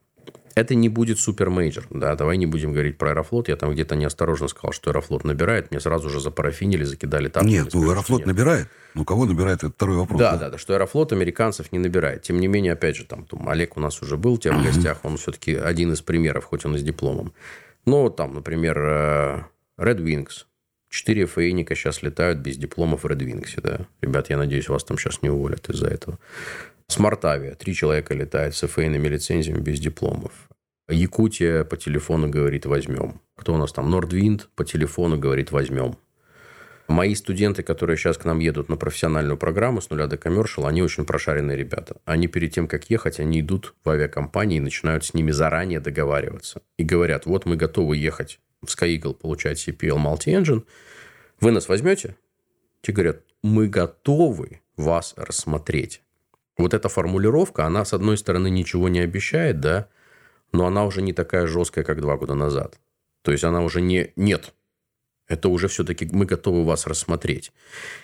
[0.54, 1.86] Это не будет super major.
[1.90, 3.48] Да, давай не будем говорить про Аэрофлот.
[3.48, 5.70] Я там где-то неосторожно сказал, что Аэрофлот набирает.
[5.70, 7.46] Мне сразу же запарафинили, закидали там.
[7.46, 8.26] Нет, ну Аэрофлот нет.
[8.26, 8.68] набирает.
[8.94, 10.18] Ну, кого набирает, это второй вопрос.
[10.18, 12.22] Да, да, да, да, что Аэрофлот американцев не набирает.
[12.22, 14.98] Тем не менее, опять же, там, там Олег у нас уже был тебя в гостях.
[15.04, 17.32] Он все-таки один из примеров, хоть он и с дипломом.
[17.86, 19.42] Но там, например, э,
[19.78, 20.44] Red Wings.
[20.92, 23.58] Четыре фейника сейчас летают без дипломов в Red Wings.
[23.62, 23.86] Да?
[24.02, 26.18] Ребят, я надеюсь, вас там сейчас не уволят из-за этого.
[26.86, 27.54] Смартавия.
[27.54, 30.32] Три человека летает с ФАНами лицензиями без дипломов.
[30.90, 33.22] Якутия по телефону говорит «возьмем».
[33.36, 33.88] Кто у нас там?
[33.90, 35.96] Нордвинд по телефону говорит «возьмем».
[36.88, 40.82] Мои студенты, которые сейчас к нам едут на профессиональную программу с нуля до коммершал, они
[40.82, 41.96] очень прошаренные ребята.
[42.04, 46.60] Они перед тем, как ехать, они идут в авиакомпании и начинают с ними заранее договариваться.
[46.76, 50.64] И говорят, вот мы готовы ехать в Sky Eagle, получать CPL Multi-Engine.
[51.40, 52.16] Вы нас возьмете?
[52.80, 56.02] Те говорят, мы готовы вас рассмотреть.
[56.56, 59.88] Вот эта формулировка, она, с одной стороны, ничего не обещает, да,
[60.52, 62.78] но она уже не такая жесткая, как два года назад.
[63.22, 64.54] То есть она уже не «нет».
[65.28, 67.52] Это уже все-таки мы готовы вас рассмотреть.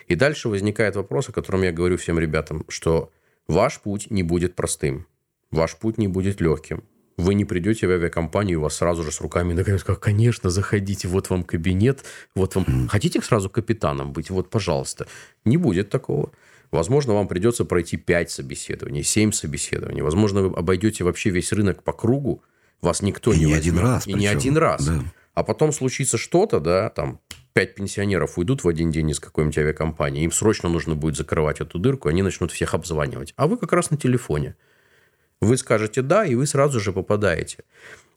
[0.07, 3.13] И дальше возникает вопрос, о котором я говорю всем ребятам, что
[3.49, 5.07] Ваш путь не будет простым.
[5.51, 6.85] Ваш путь не будет легким.
[7.19, 11.09] Вы не придете в авиакомпанию, у вас сразу же с руками наконец, как, конечно, заходите,
[11.09, 12.05] вот вам кабинет,
[12.37, 12.89] вот вам...
[12.89, 14.31] Хотите сразу капитаном быть?
[14.31, 15.09] Вот, пожалуйста.
[15.45, 16.31] Не будет такого.
[16.71, 20.01] Возможно, вам придется пройти 5 собеседований, 7 собеседований.
[20.01, 22.43] Возможно, вы обойдете вообще весь рынок по кругу,
[22.83, 23.75] вас никто И не не возьмет.
[23.75, 24.21] один раз И причем.
[24.21, 24.87] не один раз.
[24.87, 25.03] Да.
[25.35, 27.21] А потом случится что-то, да, там,
[27.53, 31.81] пять пенсионеров уйдут в один день из какой-нибудь авиакомпании, им срочно нужно будет закрывать эту
[31.81, 33.35] дырку, они начнут всех обзванивать.
[33.37, 34.55] А вы как раз на телефоне.
[35.41, 37.59] Вы скажете «да», и вы сразу же попадаете.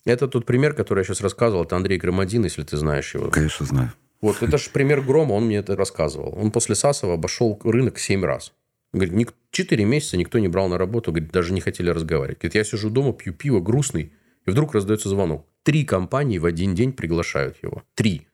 [0.06, 3.30] Это тот пример, который я сейчас рассказывал, это Андрей Громадин, если ты знаешь его.
[3.30, 3.92] Конечно, знаю.
[4.22, 6.34] Вот это же пример Грома, он мне это рассказывал.
[6.38, 8.54] Он после Сасова обошел рынок 7 раз.
[8.94, 12.40] Говорит, ник- 4 месяца никто не брал на работу, говорит, даже не хотели разговаривать.
[12.40, 14.12] Говорит, я сижу дома, пью пиво, грустный,
[14.46, 15.46] и вдруг раздается звонок.
[15.64, 17.84] Три компании в один день приглашают его.
[17.96, 18.28] Три.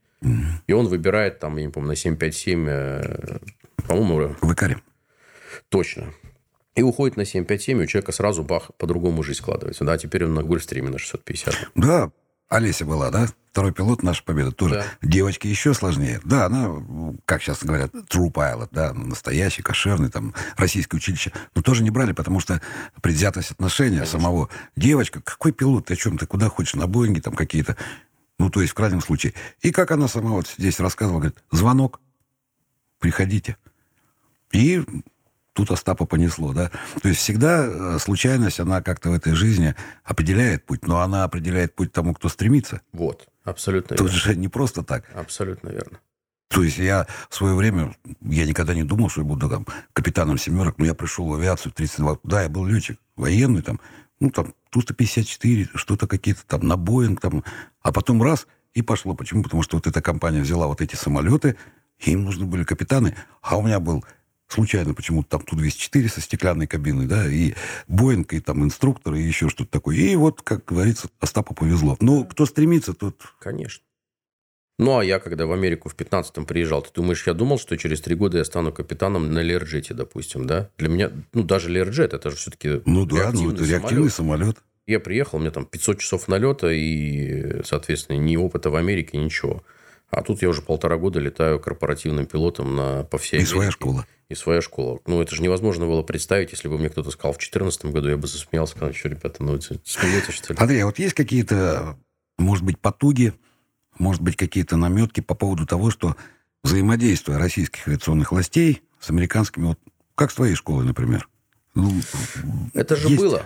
[0.66, 3.38] И он выбирает там, я не помню, на 757, э,
[3.88, 4.82] по-моему, В Икаре.
[5.70, 6.12] точно.
[6.78, 9.84] И уходит на 757, и у человека сразу бах, по-другому жизнь складывается.
[9.84, 11.72] Да, теперь он на Гольфстриме на 650.
[11.74, 12.12] Да,
[12.50, 13.28] Олеся была, да?
[13.52, 14.76] Второй пилот наша победа тоже.
[14.76, 14.86] Да.
[15.02, 16.22] Девочки еще сложнее.
[16.24, 16.72] Да, она,
[17.26, 21.34] как сейчас говорят, true pilot, да, настоящий, кошерный, там, российское училище.
[21.56, 22.62] Но тоже не брали, потому что
[23.02, 24.50] предвзятость отношения самого.
[24.76, 27.76] Девочка, какой пилот, ты о чем, ты куда хочешь, на Боинге там какие-то.
[28.38, 29.34] Ну, то есть, в крайнем случае.
[29.64, 32.00] И как она сама вот здесь рассказывала, говорит, звонок,
[33.00, 33.58] приходите.
[34.52, 34.84] И
[35.58, 36.70] тут Остапа понесло, да.
[37.02, 41.76] То есть всегда э, случайность, она как-то в этой жизни определяет путь, но она определяет
[41.76, 42.82] путь тому, кто стремится.
[42.94, 44.20] Вот, абсолютно Тут верно.
[44.20, 45.06] же не просто так.
[45.16, 46.00] Абсолютно верно.
[46.50, 50.38] То есть я в свое время, я никогда не думал, что я буду там капитаном
[50.38, 53.80] семерок, но я пришел в авиацию в 32, да, я был летчик, военный там,
[54.20, 57.44] ну там Ту-154, что-то какие-то там на Боинг там,
[57.82, 58.46] а потом раз
[58.76, 59.16] и пошло.
[59.16, 59.42] Почему?
[59.42, 61.58] Потому что вот эта компания взяла вот эти самолеты,
[61.98, 64.06] и им нужны были капитаны, а у меня был
[64.48, 67.54] случайно почему-то там Ту-204 со стеклянной кабиной, да, и
[67.88, 69.96] Боинг, и там инструктор, и еще что-то такое.
[69.98, 71.98] И вот, как говорится, Остапу повезло.
[72.00, 73.84] Но кто стремится, тот Конечно.
[74.80, 78.00] Ну, а я, когда в Америку в 15-м приезжал, ты думаешь, я думал, что через
[78.00, 80.70] три года я стану капитаном на Лерджете, допустим, да?
[80.78, 84.58] Для меня, ну, даже Лерджет, это же все-таки Ну да, ну это реактивный самолет.
[84.86, 89.64] Я приехал, у меня там 500 часов налета и, соответственно, ни опыта в Америке, ничего.
[90.10, 93.52] А тут я уже полтора года летаю корпоративным пилотом на, по всей И Америке.
[93.54, 94.06] своя школа.
[94.30, 95.00] И своя школа.
[95.06, 98.18] Ну, это же невозможно было представить, если бы мне кто-то сказал в 2014 году, я
[98.18, 100.60] бы засмеялся, сказал, что, ребята, ну, это смеетесь, что ли?
[100.60, 101.98] Андрей, а вот есть какие-то,
[102.38, 103.34] может быть, потуги,
[104.00, 106.16] может быть, какие-то наметки по поводу того, что
[106.64, 109.80] взаимодействие российских авиационных властей с американскими, вот
[110.16, 111.28] как с твоей школой, например?
[111.76, 111.92] Ну,
[112.74, 113.22] Это же есть.
[113.22, 113.46] было.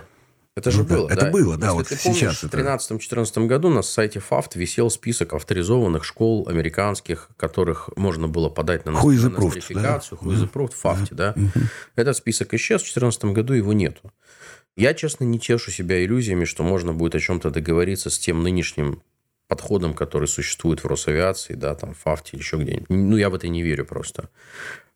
[0.54, 1.08] Это же Ну да, было.
[1.08, 4.56] это было, да, Если вот ты сейчас помнишь, это- в 2013-2014 году на сайте ФАФТ
[4.56, 9.98] висел список авторизованных школ американских, которых можно было подать на на approved, да?
[10.44, 11.34] approved, в ФАФТе, да.
[11.96, 14.12] Этот список исчез, в 2014 году его нету.
[14.76, 19.02] Я, честно, не тешу себя иллюзиями, что можно будет о чем-то договориться с тем нынешним
[19.48, 22.88] подходом, который существует в Росавиации, да, там, в ФАФТе или еще где-нибудь.
[22.90, 24.28] Ну, я в это не верю просто.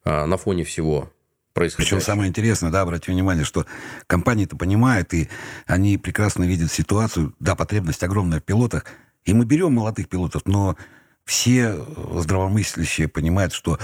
[0.04, 1.11] А, на фоне всего
[1.57, 3.66] Причем самое интересное, да, обратите внимание, что
[4.07, 5.28] компании-то понимают, и
[5.66, 7.34] они прекрасно видят ситуацию.
[7.40, 8.84] Да, потребность огромная в пилотах.
[9.24, 10.76] И мы берем молодых пилотов, но
[11.24, 11.84] все
[12.14, 13.78] здравомыслящие понимают, что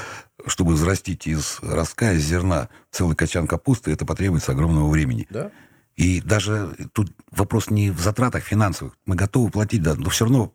[0.46, 5.26] чтобы взрастить из ростка, из зерна целый качан капусты, это потребуется огромного времени.
[5.30, 5.50] Да?
[5.97, 8.95] И даже тут вопрос не в затратах финансовых.
[9.05, 10.53] Мы готовы платить, да, но все равно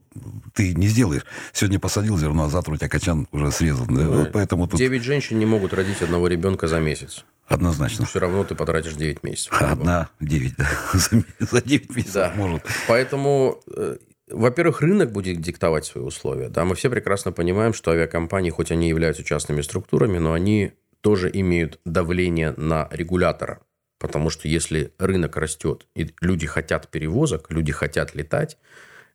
[0.54, 1.24] ты не сделаешь.
[1.54, 3.88] Сегодня посадил зерно, а завтра у тебя качан уже срезан.
[3.96, 7.24] Да, вот поэтому тут Девять женщин не могут родить одного ребенка за месяц.
[7.48, 8.06] однозначно.
[8.08, 9.54] Все равно ты потратишь 9 месяцев.
[9.62, 10.68] Одна девять, да.
[10.94, 12.34] За, за 9 месяцев Да.
[12.36, 12.64] может.
[12.88, 13.98] Поэтому, э,
[14.32, 16.50] во-первых, рынок будет диктовать свои условия.
[16.50, 21.30] Да, мы все прекрасно понимаем, что авиакомпании, хоть они являются частными структурами, но они тоже
[21.32, 23.60] имеют давление на регулятора.
[24.00, 28.58] Потому что если рынок растет, и люди хотят перевозок, люди хотят летать,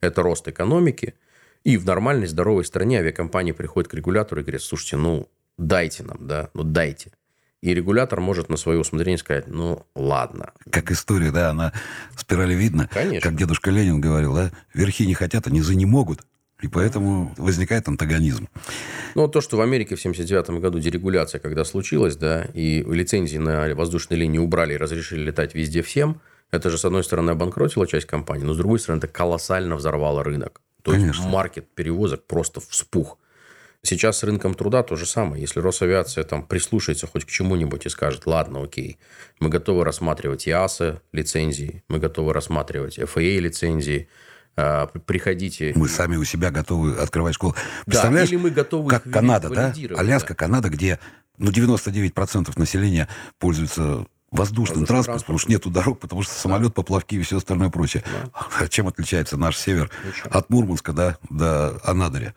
[0.00, 1.14] это рост экономики.
[1.64, 5.28] И в нормальной, здоровой стране авиакомпании приходят к регулятору и говорят, слушайте, ну,
[5.58, 7.12] дайте нам, да, ну, дайте.
[7.60, 11.72] И регулятор может на свое усмотрение сказать, ну, ладно, Как история, да, она
[12.16, 12.88] спирали видно.
[12.92, 13.20] Конечно.
[13.20, 16.26] Как дедушка Ленин говорил, да, верхи не хотят, а низы не могут.
[16.62, 18.48] И поэтому возникает антагонизм.
[19.16, 23.74] Ну, то, что в Америке в 79 году дерегуляция, когда случилась, да, и лицензии на
[23.74, 26.20] воздушные линии убрали и разрешили летать везде всем,
[26.52, 30.22] это же, с одной стороны, обанкротило часть компаний, но, с другой стороны, это колоссально взорвало
[30.22, 30.60] рынок.
[30.82, 31.28] То есть, Конечно.
[31.28, 33.18] маркет перевозок просто вспух.
[33.84, 35.40] Сейчас с рынком труда то же самое.
[35.40, 38.98] Если Росавиация там прислушается хоть к чему-нибудь и скажет, ладно, окей,
[39.40, 44.08] мы готовы рассматривать ИАСа лицензии, мы готовы рассматривать FAA лицензии,
[44.56, 45.72] а, приходите.
[45.74, 47.54] Мы сами у себя готовы открывать школу.
[47.54, 49.74] Да, Представляешь, или мы готовы как их Канада, да?
[49.96, 50.34] Аляска, да.
[50.34, 50.98] Канада, где
[51.38, 57.22] ну, 99% населения пользуются воздушный транспорт, потому что нету дорог, потому что самолет, поплавки и
[57.22, 58.02] все остальное прочее.
[58.32, 59.90] А чем отличается наш север
[60.24, 62.34] от Мурманска да, до Анадыря?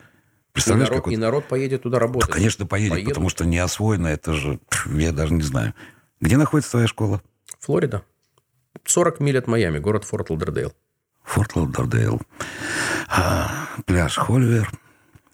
[0.52, 1.12] Представляешь, и народ, какой...
[1.12, 2.28] и народ поедет туда работать.
[2.28, 3.10] Да, конечно, поедет, Поедут.
[3.10, 5.74] потому что не освоено, это же, я даже не знаю.
[6.20, 7.20] Где находится твоя школа?
[7.60, 8.04] Флорида.
[8.84, 10.72] 40 миль от Майами, город Форт Лодердейл.
[11.26, 12.20] Форт Лодердейл.
[13.08, 14.70] А, пляж Холивер.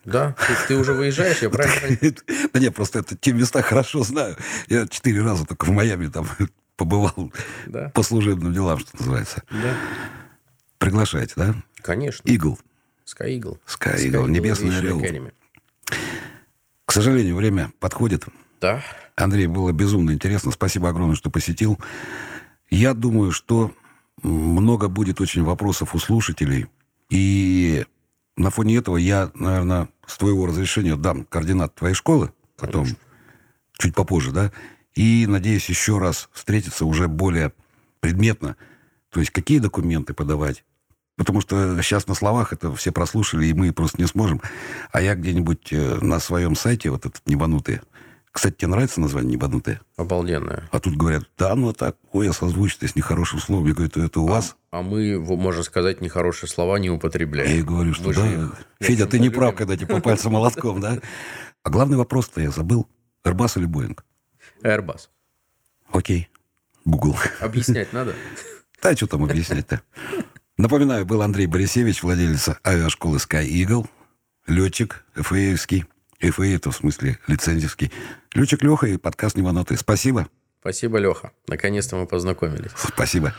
[0.05, 2.13] Да, ты, ты уже выезжаешь, я правильно
[2.53, 4.37] Да нет, просто это те места хорошо знаю.
[4.69, 6.29] Я четыре раза только в Майами там
[6.77, 7.33] побывал
[7.67, 7.91] да.
[7.91, 9.45] по служебным делам, что называется.
[9.51, 9.77] Да.
[10.79, 11.55] Приглашаете, да?
[11.83, 12.29] Конечно.
[12.29, 12.59] Игл.
[13.07, 13.59] Sky Eagle.
[13.67, 15.01] Sky Eagle, небесный орел.
[16.85, 18.25] К сожалению, время подходит.
[18.61, 18.83] Да.
[19.15, 20.51] Андрей, было безумно интересно.
[20.51, 21.79] Спасибо огромное, что посетил.
[22.71, 23.73] Я думаю, что
[24.23, 26.67] много будет очень вопросов у слушателей.
[27.09, 27.85] И
[28.37, 32.33] на фоне этого я, наверное, с твоего разрешения дам координат твоей школы.
[32.57, 33.03] Потом, Конечно.
[33.79, 34.53] чуть попозже, да?
[34.95, 37.53] И, надеюсь, еще раз встретиться уже более
[38.01, 38.57] предметно.
[39.11, 40.65] То есть, какие документы подавать,
[41.17, 44.41] Потому что сейчас на словах это все прослушали, и мы просто не сможем.
[44.93, 47.83] А я где-нибудь э, на своем сайте, вот этот «Небанутые»,
[48.33, 49.81] кстати, тебе нравится название «Небанутые»?
[49.97, 50.69] Обалденное.
[50.73, 53.67] А тут говорят, да, ну так, ой, я созвучно с нехорошим словом.
[53.67, 54.57] Я говорю, это у а, вас?
[54.71, 57.51] А мы, можно сказать, нехорошие слова не употребляем.
[57.51, 58.27] Я и говорю, что Вы да.
[58.27, 58.53] Же...
[58.81, 60.99] Федя, ты не прав, когда тебе по пальцам молотком, да?
[61.63, 62.89] А главный вопрос-то я забыл.
[63.23, 63.99] Airbus или Boeing?
[64.63, 65.09] Airbus.
[65.93, 66.31] Окей.
[66.87, 67.17] Google.
[67.41, 68.15] Объяснять надо?
[68.83, 69.83] Да, что там объяснять-то?
[70.57, 73.87] Напоминаю, был Андрей Борисевич, владелец авиашколы Sky Eagle,
[74.47, 75.85] летчик ФАевский.
[76.31, 77.93] ФА это в смысле лицензивский.
[78.35, 79.77] Летчик Леха и подкаст «Неманоты».
[79.77, 80.29] Спасибо.
[80.61, 81.33] Спасибо, Леха.
[81.49, 82.71] Наконец-то мы познакомились.
[82.77, 83.35] Спасибо.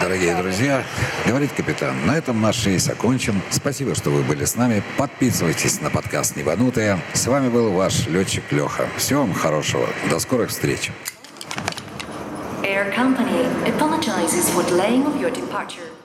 [0.00, 0.84] Дорогие друзья,
[1.26, 3.42] говорит капитан, на этом наш рейс окончен.
[3.50, 4.82] Спасибо, что вы были с нами.
[4.96, 6.98] Подписывайтесь на подкаст «Небанутые».
[7.12, 8.88] С вами был ваш летчик Леха.
[8.96, 9.86] Всего вам хорошего.
[10.08, 10.90] До скорых встреч.
[12.68, 15.97] Air Company apologizes for delaying of your departure.